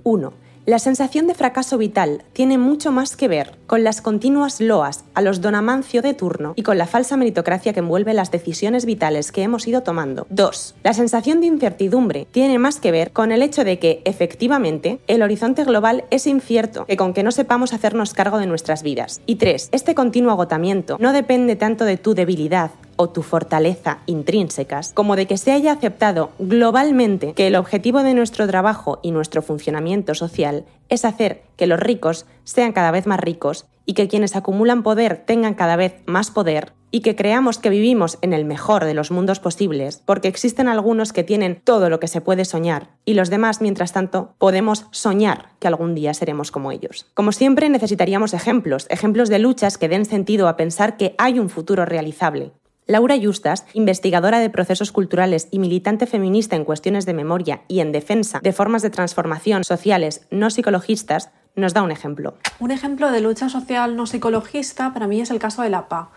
1. 0.04 0.45
La 0.66 0.80
sensación 0.80 1.28
de 1.28 1.34
fracaso 1.34 1.78
vital 1.78 2.24
tiene 2.32 2.58
mucho 2.58 2.90
más 2.90 3.14
que 3.14 3.28
ver 3.28 3.52
con 3.68 3.84
las 3.84 4.00
continuas 4.00 4.60
loas 4.60 5.04
a 5.14 5.22
los 5.22 5.40
donamancio 5.40 6.02
de 6.02 6.12
turno 6.12 6.54
y 6.56 6.64
con 6.64 6.76
la 6.76 6.88
falsa 6.88 7.16
meritocracia 7.16 7.72
que 7.72 7.78
envuelve 7.78 8.14
las 8.14 8.32
decisiones 8.32 8.84
vitales 8.84 9.30
que 9.30 9.44
hemos 9.44 9.68
ido 9.68 9.84
tomando. 9.84 10.26
2. 10.30 10.74
La 10.82 10.92
sensación 10.92 11.40
de 11.40 11.46
incertidumbre 11.46 12.26
tiene 12.32 12.58
más 12.58 12.80
que 12.80 12.90
ver 12.90 13.12
con 13.12 13.30
el 13.30 13.42
hecho 13.42 13.62
de 13.62 13.78
que, 13.78 14.02
efectivamente, 14.04 14.98
el 15.06 15.22
horizonte 15.22 15.62
global 15.62 16.02
es 16.10 16.26
incierto, 16.26 16.84
que 16.84 16.96
con 16.96 17.14
que 17.14 17.22
no 17.22 17.30
sepamos 17.30 17.72
hacernos 17.72 18.12
cargo 18.12 18.38
de 18.38 18.46
nuestras 18.46 18.82
vidas. 18.82 19.20
Y 19.24 19.36
3. 19.36 19.68
Este 19.70 19.94
continuo 19.94 20.32
agotamiento 20.32 20.96
no 20.98 21.12
depende 21.12 21.54
tanto 21.54 21.84
de 21.84 21.96
tu 21.96 22.16
debilidad 22.16 22.72
o 22.96 23.08
tu 23.08 23.22
fortaleza 23.22 23.98
intrínsecas, 24.06 24.92
como 24.92 25.16
de 25.16 25.26
que 25.26 25.38
se 25.38 25.52
haya 25.52 25.72
aceptado 25.72 26.30
globalmente 26.38 27.32
que 27.34 27.46
el 27.46 27.56
objetivo 27.56 28.02
de 28.02 28.14
nuestro 28.14 28.46
trabajo 28.46 28.98
y 29.02 29.10
nuestro 29.10 29.42
funcionamiento 29.42 30.14
social 30.14 30.64
es 30.88 31.04
hacer 31.04 31.42
que 31.56 31.66
los 31.66 31.80
ricos 31.80 32.26
sean 32.44 32.72
cada 32.72 32.90
vez 32.90 33.06
más 33.06 33.20
ricos 33.20 33.66
y 33.86 33.94
que 33.94 34.08
quienes 34.08 34.36
acumulan 34.36 34.82
poder 34.82 35.24
tengan 35.24 35.54
cada 35.54 35.76
vez 35.76 35.94
más 36.06 36.30
poder 36.30 36.72
y 36.90 37.00
que 37.00 37.16
creamos 37.16 37.58
que 37.58 37.70
vivimos 37.70 38.18
en 38.22 38.32
el 38.32 38.44
mejor 38.44 38.84
de 38.84 38.94
los 38.94 39.10
mundos 39.10 39.40
posibles, 39.40 40.02
porque 40.04 40.28
existen 40.28 40.68
algunos 40.68 41.12
que 41.12 41.24
tienen 41.24 41.60
todo 41.62 41.90
lo 41.90 42.00
que 42.00 42.08
se 42.08 42.20
puede 42.20 42.44
soñar 42.44 42.90
y 43.04 43.14
los 43.14 43.28
demás, 43.28 43.60
mientras 43.60 43.92
tanto, 43.92 44.34
podemos 44.38 44.86
soñar 44.92 45.50
que 45.58 45.68
algún 45.68 45.94
día 45.94 46.14
seremos 46.14 46.50
como 46.50 46.72
ellos. 46.72 47.06
Como 47.14 47.32
siempre, 47.32 47.68
necesitaríamos 47.68 48.34
ejemplos, 48.34 48.86
ejemplos 48.88 49.28
de 49.28 49.38
luchas 49.38 49.78
que 49.78 49.88
den 49.88 50.04
sentido 50.04 50.48
a 50.48 50.56
pensar 50.56 50.96
que 50.96 51.14
hay 51.18 51.38
un 51.38 51.50
futuro 51.50 51.84
realizable, 51.84 52.52
Laura 52.88 53.16
Justas, 53.20 53.66
investigadora 53.72 54.38
de 54.38 54.48
procesos 54.48 54.92
culturales 54.92 55.48
y 55.50 55.58
militante 55.58 56.06
feminista 56.06 56.54
en 56.54 56.64
cuestiones 56.64 57.04
de 57.04 57.14
memoria 57.14 57.62
y 57.66 57.80
en 57.80 57.90
defensa 57.90 58.38
de 58.40 58.52
formas 58.52 58.82
de 58.82 58.90
transformación 58.90 59.64
sociales 59.64 60.24
no 60.30 60.50
psicologistas, 60.50 61.30
nos 61.56 61.74
da 61.74 61.82
un 61.82 61.90
ejemplo. 61.90 62.34
Un 62.60 62.70
ejemplo 62.70 63.10
de 63.10 63.20
lucha 63.20 63.48
social 63.48 63.96
no 63.96 64.06
psicologista 64.06 64.92
para 64.92 65.08
mí 65.08 65.20
es 65.20 65.32
el 65.32 65.40
caso 65.40 65.62
de 65.62 65.70
la 65.70 65.88
PA. 65.88 66.10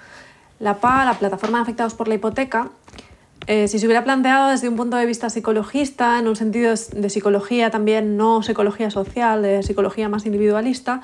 La 0.60 0.76
PA, 0.76 1.06
la 1.06 1.16
plataforma 1.16 1.58
de 1.58 1.64
afectados 1.64 1.96
por 1.96 2.08
la 2.08 2.16
hipoteca, 2.16 2.70
eh, 3.48 3.68
si 3.68 3.80
se 3.80 3.88
hubiera 3.88 4.04
planteado 4.04 4.52
desde 4.52 4.70
un 4.70 4.76
punto 4.76 4.98
de 4.98 5.08
vista 5.08 5.32
psicologista, 5.32 6.20
en 6.20 6.28
un 6.28 6.36
sentido 6.36 6.70
de 6.70 7.10
psicología 7.10 7.72
también 7.72 8.16
no 8.16 8.44
psicología 8.44 8.92
social, 8.92 9.42
de 9.42 9.64
psicología 9.64 10.08
más 10.08 10.28
individualista, 10.28 11.02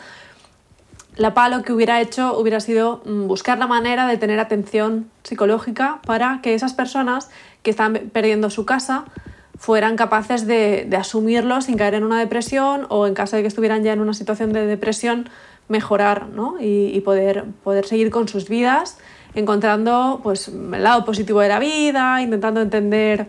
la 1.18 1.34
PA 1.34 1.50
lo 1.50 1.64
que 1.64 1.74
hubiera 1.74 2.02
hecho 2.02 2.38
hubiera 2.38 2.60
sido 2.60 3.02
mm, 3.06 3.28
buscar 3.28 3.58
la 3.58 3.68
manera 3.68 4.08
de 4.08 4.18
tener 4.18 4.40
atención 4.40 5.10
psicológica 5.24 6.00
para 6.06 6.40
que 6.42 6.54
esas 6.54 6.74
personas 6.74 7.30
que 7.64 7.72
están 7.72 7.94
perdiendo 8.12 8.50
su 8.50 8.66
casa 8.66 9.06
fueran 9.58 9.96
capaces 9.96 10.46
de, 10.46 10.90
asumirlo 10.98 11.62
sin 11.62 11.78
caer 11.78 11.94
en 11.94 12.04
una 12.04 12.20
depresión 12.20 12.86
o 12.90 13.08
en 13.08 13.14
caso 13.14 13.38
de 13.38 13.42
que 13.42 13.48
estuvieran 13.48 13.84
ya 13.84 13.94
en 13.94 14.02
una 14.02 14.14
situación 14.14 14.52
de 14.52 14.66
depresión, 14.66 15.30
mejorar 15.70 16.28
y, 16.60 17.00
poder, 17.02 17.46
poder 17.64 17.88
seguir 17.88 18.12
con 18.12 18.28
sus 18.28 18.50
vidas, 18.50 18.98
encontrando 19.34 20.20
pues, 20.22 20.50
el 20.50 20.84
lado 20.84 21.06
positivo 21.06 21.40
de 21.40 21.50
la 21.50 21.60
vida, 21.60 22.22
intentando 22.22 22.62
entender 22.62 23.28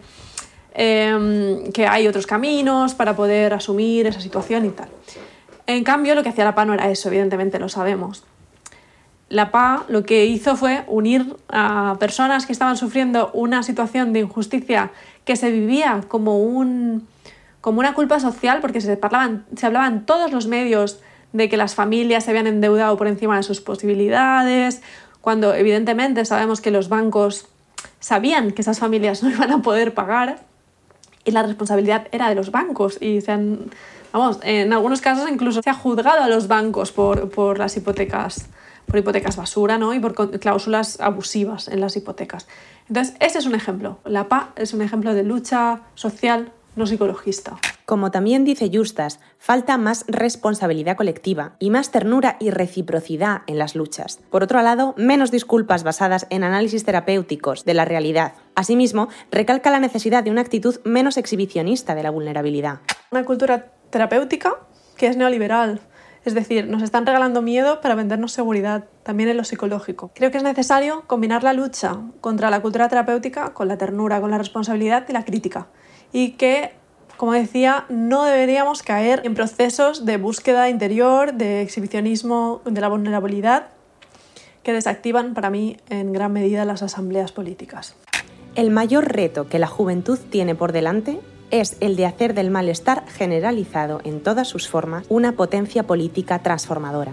em, 0.75 1.71
que 1.73 1.87
hay 1.87 2.09
otros 2.09 2.27
caminos 2.27 2.95
para 2.95 3.15
poder 3.15 3.55
asumir 3.55 4.07
esa 4.07 4.21
situación 4.21 4.67
y 4.67 4.71
tal. 4.71 4.89
En 5.67 5.85
cambio, 5.85 6.15
lo 6.15 6.23
que 6.23 6.29
hacía 6.29 6.45
la 6.45 6.55
PA 6.55 6.65
no 6.65 6.75
era 6.75 6.91
eso, 6.91 7.09
evidentemente 7.09 7.59
lo 7.59 7.69
sabemos. 7.69 8.25
La 9.29 9.51
PA 9.51 9.85
lo 9.89 10.05
que 10.05 10.27
hizo 10.27 10.57
fue 10.57 10.85
unir 10.87 11.37
a 11.49 11.97
personas 11.99 12.47
que 12.47 12.53
estaban 12.53 12.77
sufriendo 12.77 13.31
una 13.33 13.65
situación 13.65 14.13
de 14.13 14.21
injusticia 14.21 14.93
que 15.25 15.35
se 15.35 15.51
vivía 15.51 16.03
como, 16.07 16.39
un, 16.39 17.09
como 17.61 17.81
una 17.81 17.95
culpa 17.95 18.21
social, 18.21 18.61
porque 18.61 18.81
se, 18.81 18.97
parlaban, 18.97 19.45
se 19.57 19.67
hablaba 19.67 19.89
en 19.89 20.07
todos 20.07 20.31
los 20.33 20.47
medios 20.47 21.01
de 21.33 21.49
que 21.49 21.57
las 21.57 21.75
familias 21.75 22.25
se 22.25 22.31
habían 22.31 22.47
endeudado 22.47 22.97
por 22.97 23.09
encima 23.09 23.37
de 23.37 23.43
sus 23.43 23.61
posibilidades, 23.61 24.83
cuando 25.21 25.55
evidentemente 25.55 26.25
sabemos 26.25 26.61
que 26.61 26.71
los 26.71 26.89
bancos 26.89 27.49
sabían 27.99 28.53
que 28.53 28.63
esas 28.63 28.79
familias 28.79 29.23
no 29.25 29.31
iban 29.31 29.51
a 29.51 29.63
poder 29.63 29.93
pagar 29.93 30.39
y 31.25 31.33
la 31.33 31.43
responsabilidad 31.43 32.07
era 32.13 32.29
de 32.29 32.37
los 32.37 32.53
bancos 32.53 32.99
y 33.03 33.21
se 33.21 33.33
han 33.33 33.71
Vamos, 34.13 34.39
en 34.43 34.73
algunos 34.73 35.01
casos 35.01 35.29
incluso 35.31 35.63
se 35.63 35.71
ha 35.71 35.75
juzgado 35.75 36.23
a 36.23 36.29
los 36.29 36.49
bancos 36.49 36.93
por, 36.93 37.59
las 37.59 37.77
hipotecas, 37.77 38.47
por 38.87 38.99
hipotecas 38.99 39.37
basura 39.37 39.79
¿no? 39.79 39.95
y 39.95 40.01
por 40.01 40.15
cláusulas 40.39 41.01
abusivas 41.01 41.69
en 41.69 41.81
las 41.81 41.97
hipotecas. 41.97 42.47
Entonces, 42.89 43.15
ese 43.21 43.39
es 43.39 43.47
un 43.47 43.55
ejemplo. 43.55 43.99
La 44.05 44.29
PA 44.29 44.53
es 44.57 44.73
un 44.73 44.83
ejemplo 44.83 45.15
de 45.15 45.25
lucha 45.25 45.81
social 45.95 46.53
no 46.77 46.87
psicologista. 46.87 47.57
Como 47.87 48.11
también 48.11 48.45
dice 48.45 48.71
Justas, 48.73 49.19
falta 49.39 49.79
más 49.79 50.05
responsabilidad 50.09 50.97
colectiva 50.97 51.57
y 51.59 51.71
más 51.71 51.91
ternura 51.91 52.37
y 52.39 52.51
reciprocidad 52.51 53.43
en 53.47 53.59
las 53.59 53.75
luchas. 53.75 54.21
Por 54.31 54.43
otro 54.43 54.61
lado, 54.63 54.95
menos 54.97 55.31
disculpas 55.31 55.85
basadas 55.85 56.27
en 56.31 56.45
análisis 56.45 56.85
terapéuticos 56.85 57.65
de 57.65 57.75
la 57.75 57.85
realidad. 57.85 58.35
Asimismo, 58.55 59.09
recalca 59.31 59.71
la 59.71 59.81
necesidad 59.81 60.23
de 60.23 60.31
una 60.31 60.43
actitud 60.43 60.77
menos 60.85 61.17
exhibicionista 61.17 61.95
de 61.95 62.03
la 62.03 62.11
vulnerabilidad. 62.11 62.81
Una 63.11 63.25
cultura 63.25 63.73
terapéutica 63.91 64.57
que 64.97 65.07
es 65.07 65.17
neoliberal. 65.17 65.81
Es 66.25 66.35
decir, 66.35 66.67
nos 66.67 66.83
están 66.83 67.07
regalando 67.07 67.41
miedo 67.41 67.81
para 67.81 67.95
vendernos 67.95 68.33
seguridad, 68.33 68.87
también 69.05 69.29
en 69.29 69.37
lo 69.37 69.45
psicológico. 69.45 70.11
Creo 70.13 70.33
que 70.33 70.39
es 70.39 70.43
necesario 70.43 71.05
combinar 71.07 71.45
la 71.45 71.53
lucha 71.53 72.01
contra 72.21 72.51
la 72.51 72.61
cultura 72.61 72.89
terapéutica 72.89 73.55
con 73.55 73.69
la 73.69 73.79
ternura, 73.79 74.21
con 74.21 74.33
la 74.33 74.39
responsabilidad 74.39 75.05
y 75.09 75.13
la 75.13 75.25
crítica. 75.25 75.69
Y 76.13 76.33
que, 76.33 76.73
como 77.17 77.33
decía, 77.33 77.85
no 77.89 78.25
deberíamos 78.25 78.83
caer 78.83 79.23
en 79.25 79.35
procesos 79.35 80.05
de 80.05 80.17
búsqueda 80.17 80.69
interior, 80.69 81.35
de 81.35 81.63
exhibicionismo 81.63 82.61
de 82.65 82.81
la 82.81 82.89
vulnerabilidad, 82.89 83.69
que 84.65 84.73
desactivan 84.73 85.33
para 85.33 85.49
mí 85.49 85.77
en 85.91 86.13
gran 86.13 86.33
medida 86.33 86.65
las 86.65 86.83
asambleas 86.83 87.31
políticas. 87.31 87.95
El 88.57 88.73
mayor 88.73 89.13
reto 89.13 89.49
que 89.49 89.61
la 89.61 89.69
juventud 89.69 90.19
tiene 90.19 90.57
por 90.57 90.73
delante 90.73 91.21
es 91.51 91.77
el 91.81 91.97
de 91.97 92.07
hacer 92.07 92.35
del 92.35 92.51
malestar 92.51 93.05
generalizado 93.09 94.01
en 94.05 94.21
todas 94.23 94.49
sus 94.49 94.69
formas 94.69 95.07
una 95.09 95.33
potencia 95.33 95.85
política 95.85 96.43
transformadora 96.43 97.13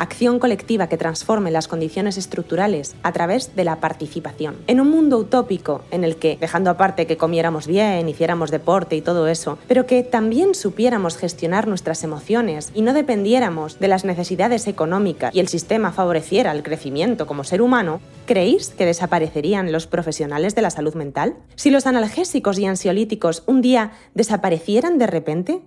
acción 0.00 0.38
colectiva 0.38 0.88
que 0.88 0.96
transforme 0.96 1.50
las 1.50 1.68
condiciones 1.68 2.16
estructurales 2.16 2.96
a 3.02 3.12
través 3.12 3.54
de 3.54 3.64
la 3.64 3.80
participación. 3.80 4.56
En 4.66 4.80
un 4.80 4.90
mundo 4.90 5.18
utópico 5.18 5.82
en 5.90 6.04
el 6.04 6.16
que, 6.16 6.38
dejando 6.40 6.70
aparte 6.70 7.06
que 7.06 7.18
comiéramos 7.18 7.66
bien, 7.66 8.08
hiciéramos 8.08 8.50
deporte 8.50 8.96
y 8.96 9.02
todo 9.02 9.28
eso, 9.28 9.58
pero 9.68 9.84
que 9.84 10.02
también 10.02 10.54
supiéramos 10.54 11.18
gestionar 11.18 11.68
nuestras 11.68 12.02
emociones 12.02 12.72
y 12.74 12.80
no 12.80 12.94
dependiéramos 12.94 13.78
de 13.78 13.88
las 13.88 14.06
necesidades 14.06 14.66
económicas 14.66 15.34
y 15.34 15.40
el 15.40 15.48
sistema 15.48 15.92
favoreciera 15.92 16.52
el 16.52 16.62
crecimiento 16.62 17.26
como 17.26 17.44
ser 17.44 17.60
humano, 17.60 18.00
¿creéis 18.24 18.70
que 18.70 18.86
desaparecerían 18.86 19.70
los 19.70 19.86
profesionales 19.86 20.54
de 20.54 20.62
la 20.62 20.70
salud 20.70 20.94
mental? 20.94 21.36
Si 21.56 21.70
los 21.70 21.86
analgésicos 21.86 22.58
y 22.58 22.64
ansiolíticos 22.64 23.42
un 23.46 23.60
día 23.60 23.92
desaparecieran 24.14 24.96
de 24.96 25.06
repente, 25.06 25.60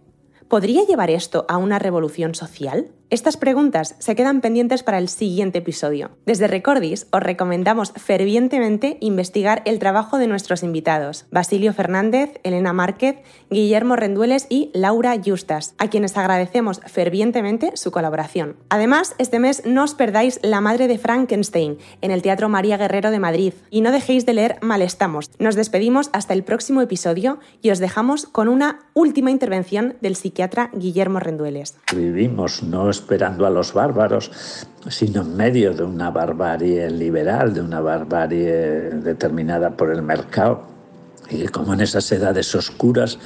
¿podría 0.48 0.86
llevar 0.86 1.12
esto 1.12 1.46
a 1.50 1.58
una 1.58 1.78
revolución 1.78 2.34
social? 2.34 2.88
Estas 3.14 3.38
preguntas 3.38 3.94
se 4.00 4.16
quedan 4.16 4.42
pendientes 4.42 4.82
para 4.82 4.98
el 4.98 5.08
siguiente 5.08 5.60
episodio. 5.60 6.18
Desde 6.26 6.48
Recordis 6.48 7.06
os 7.12 7.22
recomendamos 7.22 7.94
fervientemente 7.96 8.98
investigar 9.02 9.62
el 9.66 9.78
trabajo 9.78 10.18
de 10.18 10.26
nuestros 10.26 10.64
invitados, 10.64 11.28
Basilio 11.30 11.76
Fernández, 11.76 12.40
Elena 12.42 12.74
Márquez, 12.74 13.18
Guillermo 13.52 13.96
Rendueles 13.96 14.48
y 14.50 14.72
Laura 14.74 15.16
Justas, 15.24 15.76
a 15.78 15.92
quienes 15.92 16.18
agradecemos 16.18 16.82
fervientemente 16.88 17.74
su 17.76 17.92
colaboración. 17.92 18.56
Además, 18.70 19.14
este 19.20 19.38
mes 19.38 19.62
no 19.64 19.84
os 19.84 19.94
perdáis 19.94 20.40
La 20.42 20.60
Madre 20.60 20.88
de 20.88 20.98
Frankenstein 20.98 21.78
en 22.02 22.10
el 22.10 22.24
Teatro 22.24 22.50
María 22.50 22.78
Guerrero 22.78 23.12
de 23.12 23.20
Madrid 23.20 23.54
y 23.70 23.82
no 23.82 23.92
dejéis 23.92 24.26
de 24.26 24.34
leer 24.34 24.58
Malestamos. 24.62 25.30
Nos 25.38 25.54
despedimos 25.54 26.10
hasta 26.14 26.34
el 26.34 26.44
próximo 26.44 26.82
episodio 26.82 27.38
y 27.62 27.70
os 27.70 27.78
dejamos 27.78 28.26
con 28.26 28.48
una 28.48 28.88
última 28.96 29.30
intervención 29.30 29.98
del 30.02 30.16
psiquiatra 30.16 30.72
Guillermo 30.74 31.20
Rendueles. 31.20 31.78
Vivimos, 31.96 32.64
no 32.64 32.90
esperando 33.04 33.46
a 33.46 33.50
los 33.50 33.74
bárbaros, 33.74 34.32
sino 34.88 35.22
en 35.22 35.36
medio 35.36 35.74
de 35.74 35.84
una 35.84 36.10
barbarie 36.10 36.90
liberal, 36.90 37.54
de 37.54 37.60
una 37.60 37.82
barbarie 37.82 38.52
determinada 39.04 39.72
por 39.72 39.92
el 39.92 40.02
mercado 40.02 40.64
Y 41.30 41.48
como 41.48 41.74
en 41.74 41.82
esas 41.82 42.10
edades 42.12 42.56
oscuras, 42.56 43.18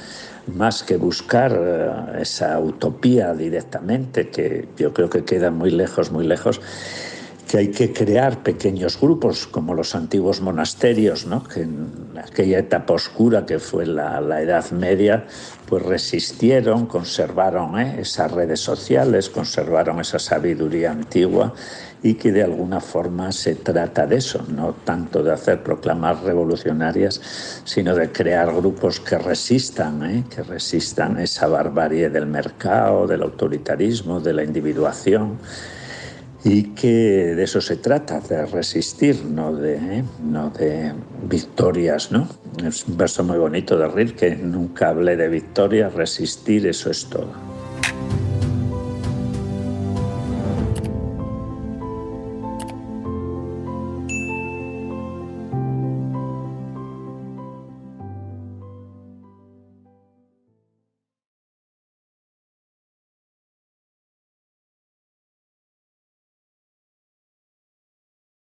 más 0.46 0.82
que 0.82 0.96
buscar 0.96 1.52
eh, 1.56 2.22
esa 2.22 2.58
utopía 2.58 3.34
directamente, 3.34 4.30
que 4.30 4.68
yo 4.76 4.92
creo 4.92 5.08
que 5.10 5.24
queda 5.24 5.50
muy 5.50 5.70
lejos, 5.70 6.10
muy 6.10 6.26
lejos, 6.26 6.60
que 7.48 7.58
hay 7.58 7.68
que 7.68 7.92
crear 7.92 8.42
pequeños 8.42 9.00
grupos 9.00 9.46
como 9.46 9.74
los 9.74 9.94
antiguos 9.94 10.40
monasterios, 10.40 11.26
¿no? 11.26 11.44
que 11.44 11.62
en 11.62 11.90
aquella 12.16 12.58
etapa 12.58 12.94
oscura 12.94 13.46
que 13.46 13.58
fue 13.58 13.86
la, 13.86 14.20
la 14.20 14.42
Edad 14.42 14.70
Media, 14.70 15.26
pues 15.68 15.82
resistieron, 15.82 16.86
conservaron 16.86 17.78
¿eh? 17.78 17.96
esas 18.00 18.32
redes 18.32 18.60
sociales, 18.60 19.28
conservaron 19.28 20.00
esa 20.00 20.18
sabiduría 20.18 20.92
antigua 20.92 21.52
y 22.02 22.14
que 22.14 22.32
de 22.32 22.42
alguna 22.42 22.80
forma 22.80 23.32
se 23.32 23.56
trata 23.56 24.06
de 24.06 24.16
eso, 24.16 24.44
no 24.48 24.72
tanto 24.84 25.22
de 25.22 25.32
hacer 25.32 25.62
proclamas 25.62 26.22
revolucionarias, 26.22 27.60
sino 27.64 27.94
de 27.94 28.10
crear 28.10 28.54
grupos 28.54 29.00
que 29.00 29.18
resistan, 29.18 30.04
¿eh? 30.10 30.24
que 30.34 30.42
resistan 30.42 31.18
esa 31.18 31.48
barbarie 31.48 32.08
del 32.08 32.26
mercado, 32.26 33.06
del 33.06 33.22
autoritarismo, 33.22 34.20
de 34.20 34.32
la 34.32 34.44
individuación 34.44 35.38
y 36.44 36.62
que 36.74 37.34
de 37.34 37.42
eso 37.42 37.60
se 37.60 37.76
trata, 37.76 38.20
de 38.20 38.46
resistir, 38.46 39.24
no 39.24 39.54
de, 39.54 39.74
¿eh? 39.76 40.04
no 40.22 40.50
de 40.50 40.92
victorias. 41.28 42.12
¿no? 42.12 42.28
Es 42.64 42.86
un 42.86 42.96
verso 42.96 43.24
muy 43.24 43.38
bonito 43.38 43.76
de 43.76 43.88
Rilke, 43.88 44.36
nunca 44.36 44.90
hablé 44.90 45.16
de 45.16 45.28
victoria, 45.28 45.88
resistir, 45.88 46.66
eso 46.66 46.90
es 46.90 47.06
todo. 47.06 47.32